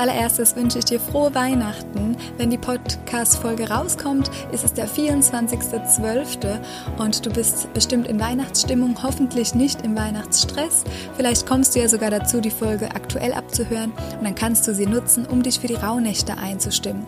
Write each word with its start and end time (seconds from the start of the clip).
Allererstes 0.00 0.56
wünsche 0.56 0.78
ich 0.78 0.86
dir 0.86 0.98
frohe 0.98 1.34
Weihnachten. 1.34 2.16
Wenn 2.38 2.48
die 2.48 2.56
Podcast-Folge 2.56 3.68
rauskommt, 3.68 4.30
ist 4.50 4.64
es 4.64 4.72
der 4.72 4.88
24.12. 4.88 6.58
und 6.96 7.26
du 7.26 7.30
bist 7.30 7.72
bestimmt 7.74 8.08
in 8.08 8.18
Weihnachtsstimmung, 8.18 9.02
hoffentlich 9.02 9.54
nicht 9.54 9.82
im 9.82 9.94
Weihnachtsstress. 9.96 10.84
Vielleicht 11.16 11.46
kommst 11.46 11.76
du 11.76 11.80
ja 11.80 11.88
sogar 11.88 12.10
dazu, 12.10 12.40
die 12.40 12.50
Folge 12.50 12.86
aktuell 12.94 13.34
abzuhören 13.34 13.92
und 14.18 14.24
dann 14.24 14.34
kannst 14.34 14.66
du 14.66 14.74
sie 14.74 14.86
nutzen, 14.86 15.26
um 15.26 15.42
dich 15.42 15.60
für 15.60 15.66
die 15.66 15.74
Rauhnächte 15.74 16.38
einzustimmen. 16.38 17.04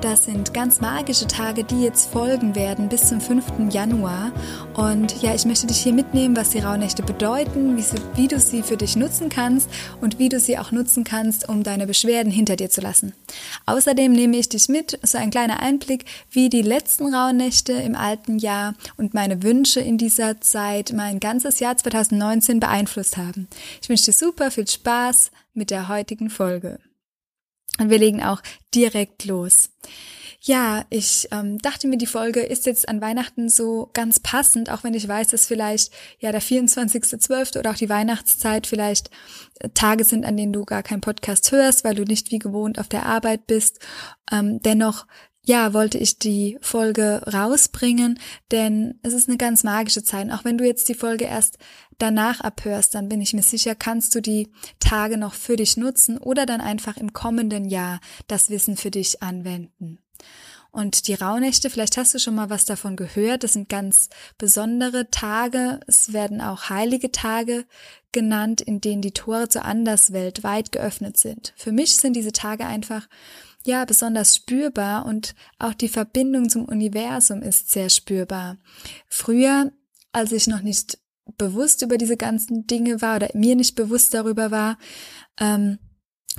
Das 0.00 0.26
sind 0.26 0.54
ganz 0.54 0.80
magische 0.80 1.26
Tage, 1.26 1.64
die 1.64 1.82
jetzt 1.82 2.12
folgen 2.12 2.54
werden 2.54 2.88
bis 2.88 3.08
zum 3.08 3.20
5. 3.20 3.44
Januar. 3.70 4.30
Und 4.74 5.22
ja, 5.22 5.34
ich 5.34 5.44
möchte 5.44 5.66
dich 5.66 5.78
hier 5.78 5.92
mitnehmen, 5.92 6.36
was 6.36 6.50
die 6.50 6.60
Rauhnächte 6.60 7.02
bedeuten, 7.02 7.76
wie, 7.76 7.82
sie, 7.82 7.96
wie 8.14 8.28
du 8.28 8.38
sie 8.38 8.62
für 8.62 8.76
dich 8.76 8.94
nutzen 8.94 9.28
kannst 9.28 9.68
und 10.00 10.20
wie 10.20 10.28
du 10.28 10.38
sie 10.38 10.56
auch 10.56 10.70
nutzen 10.70 11.02
kannst, 11.02 11.48
um 11.48 11.64
deine 11.64 11.88
Beschwerden 11.88 12.27
hinter 12.30 12.56
dir 12.56 12.70
zu 12.70 12.80
lassen. 12.80 13.12
Außerdem 13.66 14.12
nehme 14.12 14.36
ich 14.36 14.48
dich 14.48 14.68
mit, 14.68 14.98
so 15.02 15.18
ein 15.18 15.30
kleiner 15.30 15.60
Einblick, 15.60 16.04
wie 16.30 16.48
die 16.48 16.62
letzten 16.62 17.14
Rauhnächte 17.14 17.72
im 17.72 17.94
alten 17.94 18.38
Jahr 18.38 18.74
und 18.96 19.14
meine 19.14 19.42
Wünsche 19.42 19.80
in 19.80 19.98
dieser 19.98 20.40
Zeit 20.40 20.92
mein 20.92 21.20
ganzes 21.20 21.60
Jahr 21.60 21.76
2019 21.76 22.60
beeinflusst 22.60 23.16
haben. 23.16 23.48
Ich 23.82 23.88
wünsche 23.88 24.06
dir 24.06 24.12
super 24.12 24.50
viel 24.50 24.68
Spaß 24.68 25.30
mit 25.54 25.70
der 25.70 25.88
heutigen 25.88 26.30
Folge. 26.30 26.78
Und 27.78 27.90
wir 27.90 27.98
legen 27.98 28.22
auch 28.22 28.42
direkt 28.74 29.24
los. 29.24 29.70
Ja, 30.40 30.84
ich 30.88 31.26
ähm, 31.32 31.58
dachte 31.58 31.88
mir, 31.88 31.98
die 31.98 32.06
Folge 32.06 32.40
ist 32.40 32.64
jetzt 32.66 32.88
an 32.88 33.00
Weihnachten 33.00 33.48
so 33.48 33.90
ganz 33.92 34.20
passend, 34.20 34.70
auch 34.70 34.84
wenn 34.84 34.94
ich 34.94 35.08
weiß, 35.08 35.28
dass 35.28 35.46
vielleicht 35.46 35.92
ja 36.20 36.30
der 36.30 36.40
24.12. 36.40 37.58
oder 37.58 37.72
auch 37.72 37.76
die 37.76 37.88
Weihnachtszeit 37.88 38.68
vielleicht 38.68 39.10
äh, 39.58 39.68
Tage 39.70 40.04
sind, 40.04 40.24
an 40.24 40.36
denen 40.36 40.52
du 40.52 40.64
gar 40.64 40.84
keinen 40.84 41.00
Podcast 41.00 41.50
hörst, 41.50 41.82
weil 41.82 41.96
du 41.96 42.04
nicht 42.04 42.30
wie 42.30 42.38
gewohnt 42.38 42.78
auf 42.78 42.88
der 42.88 43.06
Arbeit 43.06 43.48
bist. 43.48 43.80
Ähm, 44.30 44.60
dennoch 44.62 45.06
ja, 45.44 45.72
wollte 45.72 45.98
ich 45.98 46.18
die 46.18 46.58
Folge 46.60 47.22
rausbringen, 47.32 48.20
denn 48.52 49.00
es 49.02 49.14
ist 49.14 49.28
eine 49.28 49.38
ganz 49.38 49.64
magische 49.64 50.04
Zeit. 50.04 50.30
Auch 50.30 50.44
wenn 50.44 50.58
du 50.58 50.66
jetzt 50.66 50.88
die 50.88 50.94
Folge 50.94 51.24
erst 51.24 51.58
danach 51.96 52.40
abhörst, 52.40 52.94
dann 52.94 53.08
bin 53.08 53.20
ich 53.20 53.32
mir 53.32 53.42
sicher, 53.42 53.74
kannst 53.74 54.14
du 54.14 54.20
die 54.20 54.52
Tage 54.78 55.16
noch 55.16 55.34
für 55.34 55.56
dich 55.56 55.76
nutzen 55.76 56.18
oder 56.18 56.46
dann 56.46 56.60
einfach 56.60 56.96
im 56.96 57.12
kommenden 57.12 57.64
Jahr 57.64 57.98
das 58.26 58.50
Wissen 58.50 58.76
für 58.76 58.90
dich 58.90 59.22
anwenden. 59.22 59.98
Und 60.70 61.08
die 61.08 61.14
Rauhnächte, 61.14 61.70
vielleicht 61.70 61.96
hast 61.96 62.14
du 62.14 62.18
schon 62.18 62.34
mal 62.34 62.50
was 62.50 62.66
davon 62.66 62.94
gehört, 62.94 63.42
das 63.42 63.54
sind 63.54 63.68
ganz 63.68 64.10
besondere 64.36 65.10
Tage. 65.10 65.80
Es 65.86 66.12
werden 66.12 66.40
auch 66.40 66.68
heilige 66.68 67.10
Tage 67.10 67.64
genannt, 68.12 68.60
in 68.60 68.80
denen 68.80 69.02
die 69.02 69.12
Tore 69.12 69.48
zur 69.48 69.64
Anderswelt 69.64 70.44
weit 70.44 70.70
geöffnet 70.70 71.16
sind. 71.16 71.54
Für 71.56 71.72
mich 71.72 71.96
sind 71.96 72.14
diese 72.14 72.32
Tage 72.32 72.66
einfach 72.66 73.08
ja 73.64 73.84
besonders 73.84 74.36
spürbar 74.36 75.06
und 75.06 75.34
auch 75.58 75.74
die 75.74 75.88
Verbindung 75.88 76.48
zum 76.48 76.66
Universum 76.66 77.42
ist 77.42 77.70
sehr 77.70 77.88
spürbar. 77.88 78.56
Früher, 79.08 79.72
als 80.12 80.32
ich 80.32 80.46
noch 80.46 80.62
nicht 80.62 80.98
bewusst 81.36 81.82
über 81.82 81.98
diese 81.98 82.16
ganzen 82.16 82.66
Dinge 82.66 83.02
war 83.02 83.16
oder 83.16 83.28
mir 83.34 83.56
nicht 83.56 83.74
bewusst 83.74 84.14
darüber 84.14 84.50
war, 84.50 84.78
ähm, 85.38 85.78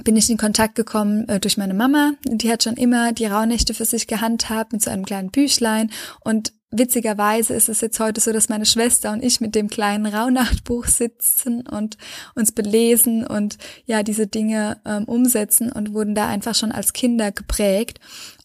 bin 0.03 0.16
ich 0.16 0.29
in 0.29 0.38
Kontakt 0.38 0.75
gekommen 0.75 1.27
äh, 1.27 1.39
durch 1.39 1.57
meine 1.57 1.73
Mama. 1.73 2.13
Die 2.25 2.51
hat 2.51 2.63
schon 2.63 2.77
immer 2.77 3.11
die 3.11 3.25
Rauhnächte 3.25 3.73
für 3.73 3.85
sich 3.85 4.07
gehandhabt 4.07 4.73
mit 4.73 4.81
so 4.81 4.89
einem 4.89 5.05
kleinen 5.05 5.31
Büchlein 5.31 5.91
und 6.22 6.53
witzigerweise 6.72 7.53
ist 7.53 7.69
es 7.69 7.81
jetzt 7.81 8.00
heute 8.00 8.22
so, 8.22 8.31
dass 8.31 8.50
meine 8.50 8.66
Schwester 8.66 9.11
und 9.11 9.23
ich 9.23 9.41
mit 9.41 9.55
dem 9.55 9.69
kleinen 9.69 10.05
Rauhnachtbuch 10.05 10.85
sitzen 10.85 11.67
und 11.67 11.97
uns 12.35 12.51
belesen 12.51 13.25
und 13.25 13.57
ja 13.85 14.03
diese 14.03 14.27
Dinge 14.27 14.79
ähm, 14.85 15.05
umsetzen 15.05 15.72
und 15.72 15.94
wurden 15.94 16.16
da 16.16 16.27
einfach 16.27 16.56
schon 16.56 16.71
als 16.71 16.94
Kinder 16.94 17.31
geprägt. 17.31 18.00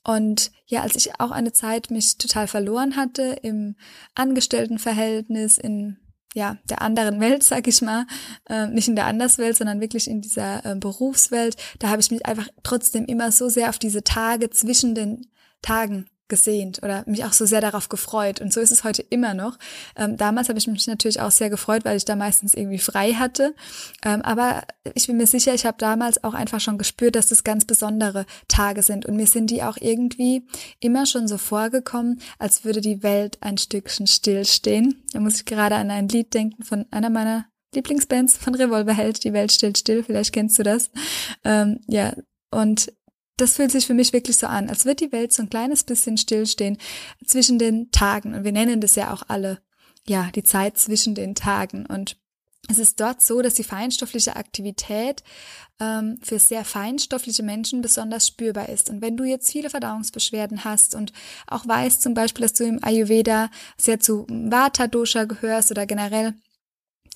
Und 0.06 0.52
ja, 0.66 0.82
als 0.82 0.96
ich 0.96 1.18
auch 1.18 1.30
eine 1.30 1.52
Zeit 1.52 1.90
mich 1.90 2.18
total 2.18 2.46
verloren 2.46 2.96
hatte 2.96 3.36
im 3.42 3.76
Angestelltenverhältnis, 4.14 5.58
in 5.58 5.98
ja, 6.34 6.58
der 6.68 6.82
anderen 6.82 7.20
Welt, 7.20 7.42
sag 7.42 7.66
ich 7.66 7.80
mal, 7.80 8.06
äh, 8.50 8.66
nicht 8.66 8.88
in 8.88 8.96
der 8.96 9.06
Anderswelt, 9.06 9.56
sondern 9.56 9.80
wirklich 9.80 10.08
in 10.08 10.20
dieser 10.20 10.64
äh, 10.66 10.76
Berufswelt, 10.76 11.56
da 11.78 11.88
habe 11.88 12.02
ich 12.02 12.10
mich 12.10 12.26
einfach 12.26 12.48
trotzdem 12.62 13.06
immer 13.06 13.32
so 13.32 13.48
sehr 13.48 13.70
auf 13.70 13.78
diese 13.78 14.04
Tage 14.04 14.50
zwischen 14.50 14.94
den 14.94 15.26
Tagen 15.62 16.06
gesehnt 16.34 16.80
oder 16.82 17.04
mich 17.06 17.24
auch 17.24 17.32
so 17.32 17.46
sehr 17.46 17.60
darauf 17.60 17.88
gefreut. 17.88 18.40
Und 18.40 18.52
so 18.52 18.60
ist 18.60 18.72
es 18.72 18.82
heute 18.82 19.02
immer 19.02 19.34
noch. 19.34 19.56
Ähm, 19.94 20.16
damals 20.16 20.48
habe 20.48 20.58
ich 20.58 20.66
mich 20.66 20.84
natürlich 20.88 21.20
auch 21.20 21.30
sehr 21.30 21.48
gefreut, 21.48 21.84
weil 21.84 21.96
ich 21.96 22.04
da 22.04 22.16
meistens 22.16 22.54
irgendwie 22.54 22.78
frei 22.78 23.12
hatte. 23.12 23.54
Ähm, 24.04 24.20
aber 24.22 24.64
ich 24.94 25.06
bin 25.06 25.16
mir 25.16 25.28
sicher, 25.28 25.54
ich 25.54 25.64
habe 25.64 25.76
damals 25.78 26.24
auch 26.24 26.34
einfach 26.34 26.58
schon 26.58 26.76
gespürt, 26.76 27.14
dass 27.14 27.28
das 27.28 27.44
ganz 27.44 27.64
besondere 27.64 28.26
Tage 28.48 28.82
sind. 28.82 29.06
Und 29.06 29.14
mir 29.14 29.28
sind 29.28 29.48
die 29.50 29.62
auch 29.62 29.76
irgendwie 29.80 30.44
immer 30.80 31.06
schon 31.06 31.28
so 31.28 31.38
vorgekommen, 31.38 32.20
als 32.40 32.64
würde 32.64 32.80
die 32.80 33.04
Welt 33.04 33.38
ein 33.40 33.56
Stückchen 33.56 34.08
stillstehen. 34.08 35.04
Da 35.12 35.20
muss 35.20 35.36
ich 35.36 35.44
gerade 35.44 35.76
an 35.76 35.92
ein 35.92 36.08
Lied 36.08 36.34
denken 36.34 36.64
von 36.64 36.86
einer 36.90 37.10
meiner 37.10 37.46
Lieblingsbands 37.76 38.36
von 38.38 38.56
Revolverheld, 38.56 39.22
die 39.22 39.32
Welt 39.32 39.52
stillt 39.52 39.78
still, 39.78 40.02
vielleicht 40.02 40.32
kennst 40.32 40.58
du 40.58 40.64
das. 40.64 40.90
Ähm, 41.44 41.80
ja, 41.86 42.14
und 42.50 42.92
das 43.36 43.56
fühlt 43.56 43.72
sich 43.72 43.86
für 43.86 43.94
mich 43.94 44.12
wirklich 44.12 44.36
so 44.36 44.46
an, 44.46 44.68
als 44.68 44.84
wird 44.84 45.00
die 45.00 45.12
Welt 45.12 45.32
so 45.32 45.42
ein 45.42 45.50
kleines 45.50 45.84
bisschen 45.84 46.16
stillstehen 46.16 46.78
zwischen 47.24 47.58
den 47.58 47.90
Tagen. 47.90 48.34
Und 48.34 48.44
wir 48.44 48.52
nennen 48.52 48.80
das 48.80 48.94
ja 48.94 49.12
auch 49.12 49.22
alle, 49.28 49.60
ja, 50.06 50.30
die 50.34 50.44
Zeit 50.44 50.78
zwischen 50.78 51.14
den 51.14 51.34
Tagen. 51.34 51.86
Und 51.86 52.16
es 52.68 52.78
ist 52.78 53.00
dort 53.00 53.20
so, 53.20 53.42
dass 53.42 53.54
die 53.54 53.64
feinstoffliche 53.64 54.36
Aktivität 54.36 55.22
ähm, 55.80 56.18
für 56.22 56.38
sehr 56.38 56.64
feinstoffliche 56.64 57.42
Menschen 57.42 57.82
besonders 57.82 58.26
spürbar 58.26 58.68
ist. 58.68 58.88
Und 58.88 59.02
wenn 59.02 59.16
du 59.16 59.24
jetzt 59.24 59.50
viele 59.50 59.68
Verdauungsbeschwerden 59.68 60.64
hast 60.64 60.94
und 60.94 61.12
auch 61.46 61.66
weißt 61.66 62.00
zum 62.00 62.14
Beispiel, 62.14 62.42
dass 62.42 62.54
du 62.54 62.64
im 62.64 62.82
Ayurveda 62.82 63.50
sehr 63.76 64.00
zu 64.00 64.26
Vata-Dosha 64.28 65.24
gehörst 65.24 65.70
oder 65.70 65.86
generell 65.86 66.34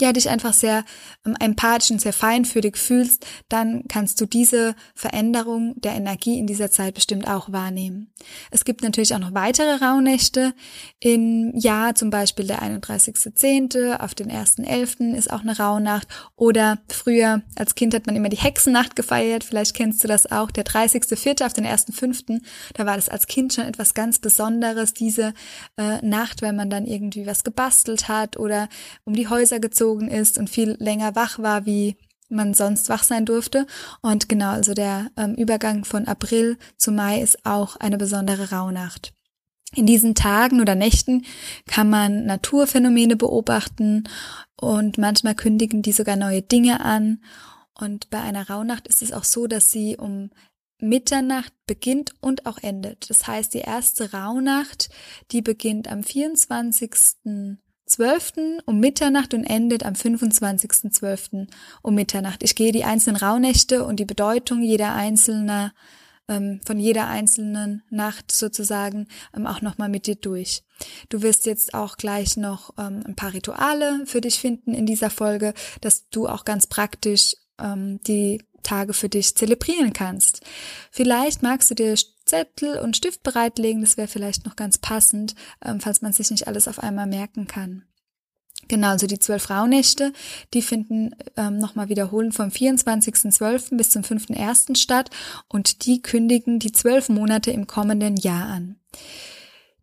ja, 0.01 0.13
dich 0.13 0.29
einfach 0.29 0.53
sehr 0.53 0.85
ähm, 1.27 1.35
empathisch 1.41 1.91
und 1.91 2.01
sehr 2.01 2.13
feinfühlig 2.13 2.77
fühlst, 2.77 3.27
dann 3.49 3.85
kannst 3.89 4.21
du 4.21 4.27
diese 4.27 4.77
Veränderung 4.95 5.75
der 5.81 5.93
Energie 5.93 6.39
in 6.39 6.47
dieser 6.47 6.71
Zeit 6.71 6.95
bestimmt 6.95 7.27
auch 7.29 7.51
wahrnehmen. 7.51 8.13
Es 8.51 8.65
gibt 8.65 8.83
natürlich 8.83 9.15
auch 9.15 9.19
noch 9.19 9.35
weitere 9.35 9.85
Rauhnächte 9.85 10.55
im 11.01 11.53
Jahr, 11.57 11.97
zum 11.97 12.11
Beispiel 12.11 12.47
der 12.47 12.63
31.10. 12.63 13.99
auf 13.99 14.15
den 14.15 14.31
1.11. 14.31 15.15
ist 15.17 15.33
auch 15.33 15.41
eine 15.41 15.59
Rauhnacht 15.59 16.07
oder 16.37 16.79
früher 16.89 17.43
als 17.57 17.75
Kind 17.75 17.95
hat 17.95 18.07
man 18.07 18.15
immer 18.15 18.29
die 18.29 18.37
Hexennacht 18.37 18.95
gefeiert, 18.95 19.43
vielleicht 19.43 19.75
kennst 19.75 20.05
du 20.05 20.09
das 20.09 20.31
auch, 20.31 20.53
der 20.53 20.65
30.04. 20.65 21.45
auf 21.45 21.53
den 21.53 21.67
1.5. 21.67 22.41
Da 22.75 22.87
war 22.87 22.97
das 22.97 23.09
als 23.09 23.27
Kind 23.27 23.53
schon 23.53 23.65
etwas 23.65 23.95
ganz 23.95 24.19
Besonderes, 24.19 24.95
diese 24.95 25.35
äh, 25.77 26.05
Nacht, 26.07 26.43
wenn 26.43 26.55
man 26.55 26.71
dann 26.71 26.87
irgendwie 26.87 27.27
was 27.27 27.43
gebastelt 27.43 28.09
hat 28.09 28.37
oder 28.37 28.69
um 29.05 29.15
die 29.15 29.29
Häuser 29.29 29.59
gezogen 29.59 29.88
umgezogen 29.89 30.09
ist 30.09 30.39
und 30.39 30.51
viel 30.51 30.77
länger 30.79 31.15
wach 31.15 31.39
war, 31.39 31.67
wie 31.67 31.97
man 32.29 32.55
sonst 32.55 32.89
wach 32.89 33.05
sein 33.05 33.25
durfte. 33.25 33.67
Und 34.03 34.29
genau, 34.29 34.51
also 34.51 34.75
der 34.75 35.11
ähm, 35.17 35.35
Übergang 35.35 35.85
von 35.85 36.07
April 36.07 36.59
zu 36.77 36.93
Mai 36.93 37.21
ist 37.21 37.45
auch 37.47 37.77
eine 37.77 37.97
besondere 37.97 38.51
Rauhnacht. 38.51 39.13
In 39.75 39.87
diesen 39.87 40.15
Tagen 40.15 40.61
oder 40.61 40.75
Nächten 40.75 41.25
kann 41.67 41.91
man 41.91 42.25
Naturphänomene 42.25 43.17
beobachten 43.17 44.05
und 44.57 44.99
manchmal 44.99 45.35
kündigen 45.35 45.83
die 45.83 45.93
sogar 45.93 46.17
neue 46.17 46.43
Dinge 46.43 46.81
an. 46.81 47.23
Und 47.75 48.11
bei 48.11 48.21
einer 48.21 48.49
Rauhnacht 48.49 48.89
ist 48.89 49.03
es 49.03 49.13
auch 49.13 49.25
so, 49.25 49.47
dass 49.47 49.71
sie 49.71 49.97
um 49.97 50.31
Mitternacht 50.81 51.53
beginnt 51.67 52.15
und 52.21 52.47
auch 52.47 52.59
endet. 52.59 53.11
Das 53.11 53.27
heißt, 53.27 53.53
die 53.53 53.59
erste 53.59 54.13
Rauhnacht, 54.13 54.89
die 55.33 55.43
beginnt 55.43 55.89
am 55.89 56.03
24. 56.03 57.59
12. 57.89 58.63
um 58.67 58.81
Mitternacht 58.81 59.35
und 59.35 59.45
endet 59.45 59.85
am 59.85 59.95
25.12. 59.95 61.49
um 61.83 61.95
Mitternacht. 61.95 62.43
Ich 62.43 62.55
gehe 62.55 62.73
die 62.73 62.85
einzelnen 62.85 63.17
Rauhnächte 63.17 63.85
und 63.85 63.99
die 63.99 64.05
Bedeutung 64.05 64.63
jeder 64.63 64.95
einzelner 64.95 65.73
ähm, 66.29 66.61
von 66.65 66.79
jeder 66.79 67.09
einzelnen 67.09 67.83
Nacht 67.91 68.31
sozusagen 68.31 69.09
ähm, 69.35 69.47
auch 69.47 69.63
nochmal 69.63 69.89
mit 69.89 70.07
dir 70.07 70.17
durch. 70.17 70.63
Du 71.09 71.23
wirst 71.23 71.47
jetzt 71.47 71.75
auch 71.75 71.97
gleich 71.97 72.37
noch 72.37 72.75
ähm, 72.79 73.03
ein 73.07 73.17
paar 73.17 73.33
Rituale 73.33 74.03
für 74.05 74.21
dich 74.21 74.39
finden 74.39 74.75
in 74.75 74.87
dieser 74.87 75.11
Folge, 75.11 75.55
dass 75.81 76.09
du 76.11 76.29
auch 76.29 76.45
ganz 76.45 76.67
praktisch 76.67 77.35
ähm, 77.59 78.01
die 78.07 78.43
Tage 78.63 78.93
für 78.93 79.09
dich 79.09 79.35
zelebrieren 79.35 79.93
kannst. 79.95 80.43
Vielleicht 80.91 81.43
magst 81.43 81.71
du 81.71 81.75
dir 81.75 81.97
Zettel 82.29 82.79
und 82.79 82.97
Stift 82.97 83.23
bereitlegen, 83.23 83.81
das 83.81 83.97
wäre 83.97 84.09
vielleicht 84.09 84.45
noch 84.47 84.57
ganz 84.57 84.79
passend, 84.79 85.35
ähm, 85.65 85.81
falls 85.81 86.03
man 86.03 86.13
sich 86.13 86.31
nicht 86.31 86.47
alles 86.47 86.69
auf 86.69 86.79
einmal 86.79 87.07
merken 87.07 87.47
kann. 87.47 87.85
Genau, 88.67 88.89
also 88.89 89.07
die 89.07 89.19
zwölf 89.19 89.51
Rauhnächte, 89.51 90.13
die 90.53 90.63
finden 90.63 91.15
ähm, 91.37 91.59
nochmal 91.59 91.89
wiederholen 91.89 92.33
vom 92.33 92.49
24.12. 92.49 93.77
bis 93.77 93.91
zum 93.91 94.03
5.1. 94.03 94.77
statt 94.77 95.11
und 95.49 95.87
die 95.87 96.03
kündigen 96.03 96.59
die 96.59 96.73
zwölf 96.73 97.09
Monate 97.09 97.51
im 97.51 97.67
kommenden 97.67 98.17
Jahr 98.17 98.47
an. 98.47 98.77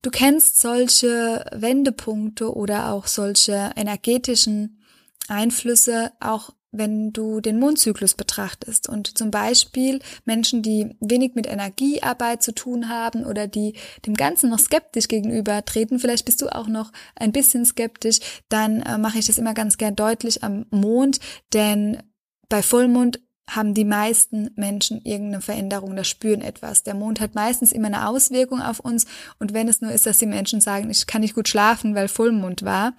Du 0.01 0.11
kennst 0.11 0.61
solche 0.61 1.45
Wendepunkte 1.51 2.53
oder 2.53 2.91
auch 2.91 3.07
solche 3.07 3.71
energetischen 3.75 4.83
Einflüsse 5.27 6.11
auch 6.19 6.51
wenn 6.77 7.11
du 7.13 7.41
den 7.41 7.59
Mondzyklus 7.59 8.13
betrachtest 8.13 8.89
und 8.89 9.17
zum 9.17 9.31
Beispiel 9.31 9.99
Menschen, 10.25 10.61
die 10.61 10.95
wenig 10.99 11.35
mit 11.35 11.47
Energiearbeit 11.47 12.43
zu 12.43 12.53
tun 12.53 12.89
haben 12.89 13.25
oder 13.25 13.47
die 13.47 13.73
dem 14.05 14.15
Ganzen 14.15 14.49
noch 14.49 14.59
skeptisch 14.59 15.07
gegenüber 15.07 15.63
treten, 15.65 15.99
vielleicht 15.99 16.25
bist 16.25 16.41
du 16.41 16.49
auch 16.49 16.67
noch 16.67 16.91
ein 17.15 17.31
bisschen 17.31 17.65
skeptisch, 17.65 18.19
dann 18.49 18.81
äh, 18.81 18.97
mache 18.97 19.19
ich 19.19 19.27
das 19.27 19.37
immer 19.37 19.53
ganz 19.53 19.77
gern 19.77 19.95
deutlich 19.95 20.43
am 20.43 20.65
Mond, 20.69 21.19
denn 21.53 22.03
bei 22.49 22.61
Vollmond 22.61 23.19
haben 23.49 23.73
die 23.73 23.85
meisten 23.85 24.49
Menschen 24.55 25.01
irgendeine 25.03 25.41
Veränderung, 25.41 25.95
da 25.95 26.03
spüren 26.03 26.41
etwas. 26.41 26.83
Der 26.83 26.95
Mond 26.95 27.19
hat 27.19 27.35
meistens 27.35 27.71
immer 27.71 27.87
eine 27.87 28.07
Auswirkung 28.07 28.61
auf 28.61 28.79
uns 28.79 29.05
und 29.39 29.53
wenn 29.53 29.67
es 29.67 29.81
nur 29.81 29.91
ist, 29.91 30.05
dass 30.05 30.17
die 30.17 30.25
Menschen 30.25 30.61
sagen, 30.61 30.89
ich 30.89 31.05
kann 31.05 31.21
nicht 31.21 31.35
gut 31.35 31.47
schlafen, 31.47 31.93
weil 31.95 32.07
Vollmond 32.07 32.63
war, 32.63 32.95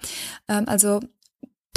ähm, 0.47 0.67
also 0.67 1.01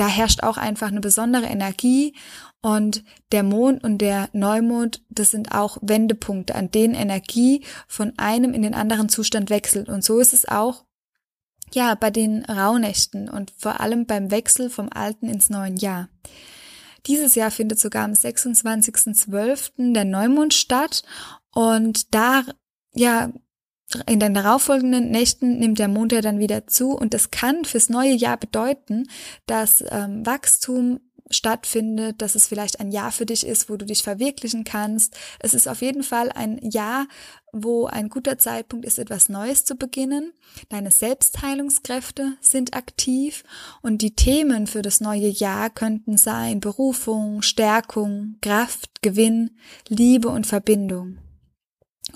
da 0.00 0.08
herrscht 0.08 0.42
auch 0.42 0.56
einfach 0.56 0.88
eine 0.88 1.00
besondere 1.00 1.44
Energie 1.44 2.14
und 2.62 3.04
der 3.32 3.42
Mond 3.42 3.84
und 3.84 3.98
der 3.98 4.30
Neumond, 4.32 5.04
das 5.10 5.30
sind 5.30 5.52
auch 5.52 5.76
Wendepunkte, 5.82 6.54
an 6.54 6.70
denen 6.70 6.94
Energie 6.94 7.66
von 7.86 8.18
einem 8.18 8.54
in 8.54 8.62
den 8.62 8.72
anderen 8.72 9.10
Zustand 9.10 9.50
wechselt. 9.50 9.90
Und 9.90 10.02
so 10.02 10.18
ist 10.18 10.32
es 10.32 10.48
auch 10.48 10.86
ja, 11.72 11.94
bei 11.96 12.10
den 12.10 12.46
Rauhnächten 12.46 13.28
und 13.28 13.52
vor 13.58 13.80
allem 13.80 14.06
beim 14.06 14.30
Wechsel 14.30 14.70
vom 14.70 14.88
alten 14.90 15.28
ins 15.28 15.50
neuen 15.50 15.76
Jahr. 15.76 16.08
Dieses 17.04 17.34
Jahr 17.34 17.50
findet 17.50 17.78
sogar 17.78 18.04
am 18.04 18.12
26.12. 18.12 19.92
der 19.92 20.06
Neumond 20.06 20.54
statt 20.54 21.02
und 21.52 22.14
da, 22.14 22.42
ja, 22.94 23.30
in 24.06 24.20
den 24.20 24.34
darauffolgenden 24.34 25.10
Nächten 25.10 25.58
nimmt 25.58 25.78
der 25.78 25.88
Mond 25.88 26.12
ja 26.12 26.20
dann 26.20 26.38
wieder 26.38 26.66
zu 26.66 26.92
und 26.92 27.14
das 27.14 27.30
kann 27.30 27.64
fürs 27.64 27.88
neue 27.88 28.12
Jahr 28.12 28.36
bedeuten, 28.36 29.08
dass 29.46 29.84
ähm, 29.90 30.24
Wachstum 30.24 31.00
stattfindet, 31.30 32.20
dass 32.20 32.34
es 32.34 32.48
vielleicht 32.48 32.80
ein 32.80 32.90
Jahr 32.90 33.12
für 33.12 33.24
dich 33.24 33.46
ist, 33.46 33.70
wo 33.70 33.76
du 33.76 33.86
dich 33.86 34.02
verwirklichen 34.02 34.64
kannst. 34.64 35.16
Es 35.38 35.54
ist 35.54 35.68
auf 35.68 35.80
jeden 35.80 36.02
Fall 36.02 36.30
ein 36.32 36.58
Jahr, 36.58 37.06
wo 37.52 37.86
ein 37.86 38.08
guter 38.08 38.36
Zeitpunkt 38.38 38.84
ist, 38.84 38.98
etwas 38.98 39.28
Neues 39.28 39.64
zu 39.64 39.76
beginnen. 39.76 40.32
Deine 40.68 40.90
Selbstheilungskräfte 40.90 42.36
sind 42.40 42.74
aktiv 42.74 43.44
und 43.80 44.02
die 44.02 44.14
Themen 44.14 44.66
für 44.66 44.82
das 44.82 45.00
neue 45.00 45.28
Jahr 45.28 45.70
könnten 45.70 46.16
sein 46.16 46.60
Berufung, 46.60 47.42
Stärkung, 47.42 48.36
Kraft, 48.40 49.02
Gewinn, 49.02 49.50
Liebe 49.88 50.28
und 50.28 50.46
Verbindung. 50.46 51.18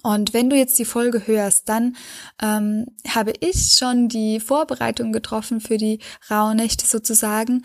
Und 0.05 0.35
wenn 0.35 0.51
du 0.51 0.56
jetzt 0.56 0.79
die 0.79 0.85
Folge 0.85 1.27
hörst, 1.27 1.67
dann 1.71 1.97
ähm, 2.43 2.85
habe 3.09 3.33
ich 3.41 3.73
schon 3.73 4.09
die 4.09 4.39
Vorbereitung 4.39 5.12
getroffen 5.12 5.62
für 5.62 5.79
die 5.79 5.99
Rauhnächte 6.31 6.85
sozusagen. 6.85 7.65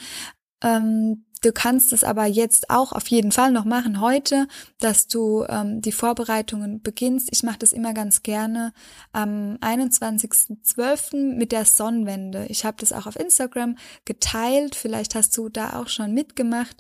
Ähm, 0.63 1.25
du 1.41 1.51
kannst 1.51 1.91
es 1.91 2.06
aber 2.06 2.25
jetzt 2.27 2.69
auch 2.69 2.94
auf 2.94 3.07
jeden 3.07 3.33
Fall 3.33 3.51
noch 3.51 3.65
machen 3.65 4.00
heute, 4.00 4.47
dass 4.80 5.07
du 5.07 5.44
ähm, 5.50 5.81
die 5.81 5.91
Vorbereitungen 5.91 6.81
beginnst. 6.81 7.27
Ich 7.33 7.44
mache 7.44 7.59
das 7.59 7.74
immer 7.74 7.94
ganz 7.94 8.24
gerne 8.24 8.71
am 9.12 9.57
21.12. 9.59 11.36
mit 11.36 11.51
der 11.51 11.65
Sonnenwende. 11.65 12.45
Ich 12.47 12.63
habe 12.63 12.77
das 12.80 12.94
auch 12.94 13.06
auf 13.06 13.19
Instagram 13.19 13.75
geteilt. 14.06 14.75
Vielleicht 14.75 15.13
hast 15.13 15.36
du 15.36 15.50
da 15.50 15.77
auch 15.77 15.89
schon 15.89 16.13
mitgemacht 16.13 16.77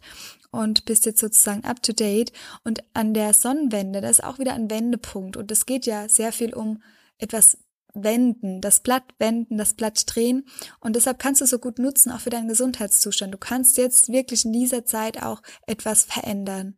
und 0.51 0.85
bist 0.85 1.05
jetzt 1.05 1.19
sozusagen 1.19 1.63
up 1.63 1.81
to 1.83 1.93
date. 1.93 2.31
Und 2.63 2.83
an 2.93 3.13
der 3.13 3.33
Sonnenwende, 3.33 4.01
da 4.01 4.09
ist 4.09 4.23
auch 4.23 4.39
wieder 4.39 4.53
ein 4.53 4.69
Wendepunkt. 4.69 5.37
Und 5.37 5.51
es 5.51 5.65
geht 5.65 5.85
ja 5.85 6.09
sehr 6.09 6.31
viel 6.31 6.53
um 6.53 6.81
etwas 7.17 7.57
wenden, 7.93 8.61
das 8.61 8.81
Blatt 8.81 9.03
wenden, 9.17 9.57
das 9.57 9.73
Blatt 9.73 10.03
drehen. 10.05 10.45
Und 10.79 10.95
deshalb 10.95 11.19
kannst 11.19 11.41
du 11.41 11.45
so 11.45 11.59
gut 11.59 11.79
nutzen, 11.79 12.11
auch 12.11 12.21
für 12.21 12.29
deinen 12.29 12.47
Gesundheitszustand. 12.47 13.33
Du 13.33 13.37
kannst 13.37 13.77
jetzt 13.77 14.11
wirklich 14.11 14.45
in 14.45 14.53
dieser 14.53 14.85
Zeit 14.85 15.21
auch 15.21 15.41
etwas 15.67 16.05
verändern. 16.05 16.75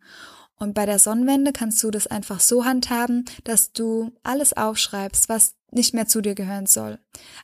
Und 0.55 0.73
bei 0.73 0.85
der 0.85 0.99
Sonnenwende 0.99 1.53
kannst 1.53 1.81
du 1.83 1.89
das 1.89 2.07
einfach 2.07 2.39
so 2.39 2.65
handhaben, 2.65 3.25
dass 3.43 3.73
du 3.73 4.11
alles 4.21 4.53
aufschreibst, 4.53 5.27
was 5.27 5.55
nicht 5.71 5.93
mehr 5.93 6.07
zu 6.07 6.21
dir 6.21 6.35
gehören 6.35 6.67
soll. 6.67 6.99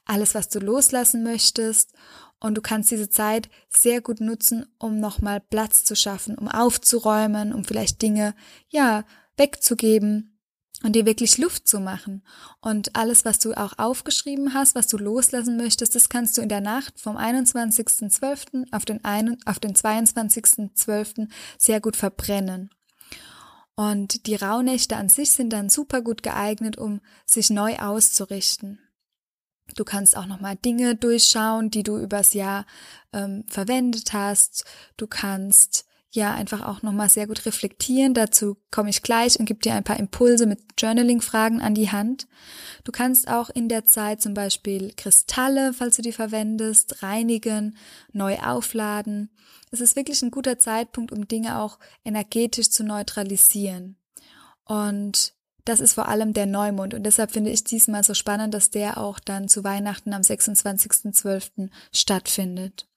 Alles, 0.06 0.36
was 0.36 0.50
du 0.50 0.60
loslassen 0.60 1.24
möchtest 1.24 1.94
und 2.40 2.56
du 2.56 2.62
kannst 2.62 2.92
diese 2.92 3.10
Zeit 3.10 3.50
sehr 3.70 4.02
gut 4.02 4.22
nutzen, 4.22 4.66
um 4.78 5.00
nochmal 5.00 5.40
Platz 5.40 5.84
zu 5.84 5.96
schaffen, 5.96 6.38
um 6.38 6.48
aufzuräumen, 6.48 7.54
um 7.54 7.64
vielleicht 7.64 8.02
Dinge, 8.02 8.36
ja, 8.70 9.06
wegzugeben 9.38 10.38
und 10.84 10.94
dir 10.94 11.06
wirklich 11.06 11.38
Luft 11.38 11.68
zu 11.68 11.80
machen. 11.80 12.24
Und 12.62 12.96
alles, 12.96 13.26
was 13.26 13.40
du 13.40 13.54
auch 13.54 13.74
aufgeschrieben 13.78 14.54
hast, 14.54 14.76
was 14.76 14.88
du 14.88 14.98
loslassen 14.98 15.58
möchtest, 15.58 15.96
das 15.96 16.10
kannst 16.10 16.38
du 16.38 16.42
in 16.42 16.50
der 16.50 16.62
Nacht 16.62 17.00
vom 17.00 17.18
21.12. 17.18 18.68
auf 18.72 18.86
den, 18.86 18.98
den 18.98 19.76
22.12. 19.76 21.30
sehr 21.58 21.82
gut 21.82 21.96
verbrennen. 21.96 22.70
Und 23.76 24.26
die 24.26 24.36
Rauhnächte 24.36 24.98
an 24.98 25.10
sich 25.10 25.32
sind 25.32 25.52
dann 25.52 25.70
super 25.70 26.02
gut 26.02 26.24
geeignet, 26.24 26.78
um 26.78 27.00
sich 27.26 27.50
neu 27.50 27.78
auszurichten. 27.78 28.80
Du 29.76 29.84
kannst 29.84 30.18
auch 30.18 30.26
nochmal 30.26 30.56
Dinge 30.56 30.96
durchschauen, 30.96 31.70
die 31.70 31.84
du 31.84 31.98
übers 31.98 32.34
Jahr 32.34 32.66
ähm, 33.14 33.44
verwendet 33.48 34.14
hast. 34.14 34.66
Du 34.98 35.08
kannst 35.08 35.86
ja 36.12 36.34
einfach 36.34 36.66
auch 36.66 36.82
nochmal 36.82 37.10
sehr 37.10 37.28
gut 37.28 37.46
reflektieren. 37.46 38.14
Dazu 38.14 38.58
komme 38.72 38.90
ich 38.90 39.04
gleich 39.04 39.40
und 39.40 39.46
gebe 39.46 39.60
dir 39.60 39.74
ein 39.74 39.84
paar 39.84 40.00
Impulse 40.00 40.46
mit 40.46 40.60
Journaling-Fragen 40.78 41.62
an 41.62 41.76
die 41.76 41.92
Hand. 41.92 42.28
Du 42.84 42.92
kannst 42.92 43.28
auch 43.28 43.50
in 43.50 43.70
der 43.70 43.86
Zeit 43.86 44.22
zum 44.22 44.34
Beispiel 44.34 44.94
Kristalle, 44.96 45.74
falls 45.74 45.98
du 45.98 46.02
die 46.02 46.12
verwendest, 46.12 47.04
reinigen, 47.04 47.78
neu 48.14 48.38
aufladen. 48.40 49.30
Es 49.72 49.82
ist 49.82 49.96
wirklich 49.96 50.22
ein 50.22 50.32
guter 50.32 50.58
Zeitpunkt, 50.60 51.12
um 51.12 51.28
Dinge 51.28 51.60
auch 51.60 51.78
energetisch 52.06 52.70
zu 52.70 52.84
neutralisieren. 52.84 53.98
Und 54.64 55.34
das 55.68 55.80
ist 55.80 55.94
vor 55.94 56.08
allem 56.08 56.34
der 56.34 56.46
Neumond. 56.46 56.94
Und 56.94 57.04
deshalb 57.04 57.32
finde 57.32 57.52
ich 57.52 57.64
diesmal 57.64 58.04
so 58.04 58.14
spannend, 58.14 58.54
dass 58.54 58.70
der 58.70 58.98
auch 58.98 59.20
dann 59.20 59.48
zu 59.48 59.64
Weihnachten 59.64 60.14
am 60.14 60.22
26.12. 60.22 61.70
stattfindet. 61.92 62.88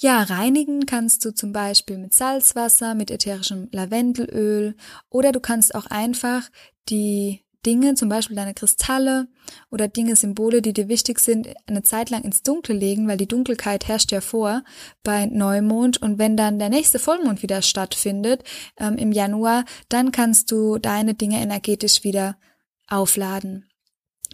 Ja, 0.00 0.22
reinigen 0.22 0.86
kannst 0.86 1.24
du 1.24 1.34
zum 1.34 1.52
Beispiel 1.52 1.98
mit 1.98 2.14
Salzwasser, 2.14 2.94
mit 2.94 3.10
ätherischem 3.10 3.68
Lavendelöl 3.72 4.76
oder 5.10 5.32
du 5.32 5.40
kannst 5.40 5.74
auch 5.74 5.86
einfach 5.86 6.48
die 6.88 7.44
Dinge, 7.66 7.94
zum 7.94 8.08
Beispiel 8.08 8.36
deine 8.36 8.54
Kristalle 8.54 9.28
oder 9.70 9.88
Dinge, 9.88 10.16
Symbole, 10.16 10.62
die 10.62 10.72
dir 10.72 10.88
wichtig 10.88 11.18
sind, 11.18 11.48
eine 11.66 11.82
Zeit 11.82 12.10
lang 12.10 12.22
ins 12.22 12.42
Dunkle 12.42 12.74
legen, 12.74 13.08
weil 13.08 13.16
die 13.16 13.26
Dunkelheit 13.26 13.88
herrscht 13.88 14.12
ja 14.12 14.20
vor 14.20 14.62
bei 15.02 15.26
Neumond 15.26 16.00
und 16.00 16.18
wenn 16.18 16.36
dann 16.36 16.58
der 16.58 16.68
nächste 16.68 16.98
Vollmond 16.98 17.42
wieder 17.42 17.62
stattfindet 17.62 18.44
ähm, 18.78 18.96
im 18.96 19.12
Januar, 19.12 19.64
dann 19.88 20.12
kannst 20.12 20.50
du 20.50 20.78
deine 20.78 21.14
Dinge 21.14 21.40
energetisch 21.40 22.04
wieder 22.04 22.36
aufladen. 22.86 23.68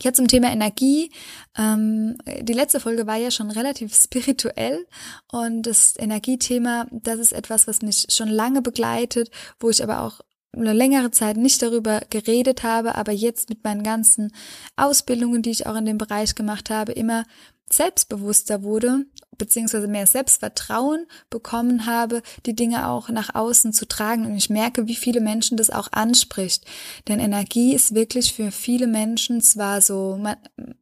Jetzt 0.01 0.17
zum 0.17 0.27
Thema 0.27 0.51
Energie. 0.51 1.13
Ähm, 1.57 2.17
die 2.43 2.53
letzte 2.53 2.81
Folge 2.81 3.07
war 3.07 3.17
ja 3.17 3.31
schon 3.31 3.51
relativ 3.51 3.95
spirituell 3.95 4.87
und 5.31 5.63
das 5.63 5.95
Energiethema, 5.97 6.87
das 6.91 7.19
ist 7.21 7.33
etwas, 7.33 7.69
was 7.69 7.81
mich 7.81 8.07
schon 8.09 8.29
lange 8.29 8.61
begleitet, 8.61 9.31
wo 9.61 9.71
ich 9.71 9.83
aber 9.83 10.03
auch 10.03 10.21
eine 10.57 10.73
längere 10.73 11.11
Zeit 11.11 11.37
nicht 11.37 11.63
darüber 11.63 12.03
geredet 12.11 12.63
habe, 12.63 12.95
aber 12.95 13.13
jetzt 13.13 13.49
mit 13.49 13.65
meinen 13.65 13.83
ganzen 13.83 14.33
Ausbildungen, 14.77 15.43
die 15.43 15.51
ich 15.51 15.67
auch 15.67 15.77
in 15.77 15.87
dem 15.87 15.99
Bereich 15.99 16.35
gemacht 16.35 16.71
habe, 16.71 16.93
immer 16.93 17.25
selbstbewusster 17.71 18.63
wurde 18.63 19.07
beziehungsweise 19.39 19.89
mehr 19.89 20.07
Selbstvertrauen 20.07 21.07
bekommen 21.31 21.87
habe, 21.87 22.23
die 22.47 22.55
Dinge 22.55 22.89
auch 22.89 23.09
nach 23.09 23.35
außen 23.35 23.73
zu 23.73 23.87
tragen. 23.87 24.27
Und 24.27 24.37
ich 24.37 24.51
merke, 24.51 24.87
wie 24.87 24.97
viele 24.97 25.21
Menschen 25.21 25.57
das 25.57 25.71
auch 25.71 25.93
anspricht. 25.93 26.65
Denn 27.09 27.21
Energie 27.21 27.75
ist 27.75 27.95
wirklich 27.95 28.35
für 28.35 28.51
viele 28.51 28.87
Menschen 28.87 29.41
zwar 29.41 29.81
so 29.81 30.21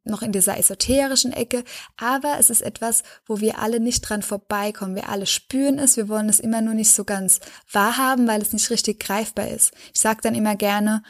noch 0.04 0.22
in 0.22 0.32
dieser 0.32 0.58
esoterischen 0.58 1.32
Ecke, 1.32 1.64
aber 1.96 2.36
es 2.38 2.50
ist 2.50 2.62
etwas, 2.62 3.02
wo 3.26 3.40
wir 3.40 3.58
alle 3.58 3.80
nicht 3.80 4.00
dran 4.02 4.22
vorbeikommen. 4.22 4.94
Wir 4.94 5.08
alle 5.08 5.26
spüren 5.26 5.78
es, 5.78 5.96
wir 5.96 6.08
wollen 6.08 6.28
es 6.28 6.40
immer 6.40 6.60
nur 6.60 6.74
nicht 6.74 6.90
so 6.90 7.04
ganz 7.04 7.40
wahrhaben, 7.70 8.26
weil 8.26 8.42
es 8.42 8.52
nicht 8.52 8.70
richtig 8.70 9.00
greifbar 9.00 9.48
ist. 9.48 9.72
Ich 9.94 10.00
sage 10.00 10.20
dann 10.22 10.34
immer 10.34 10.56
gerne, 10.56 11.02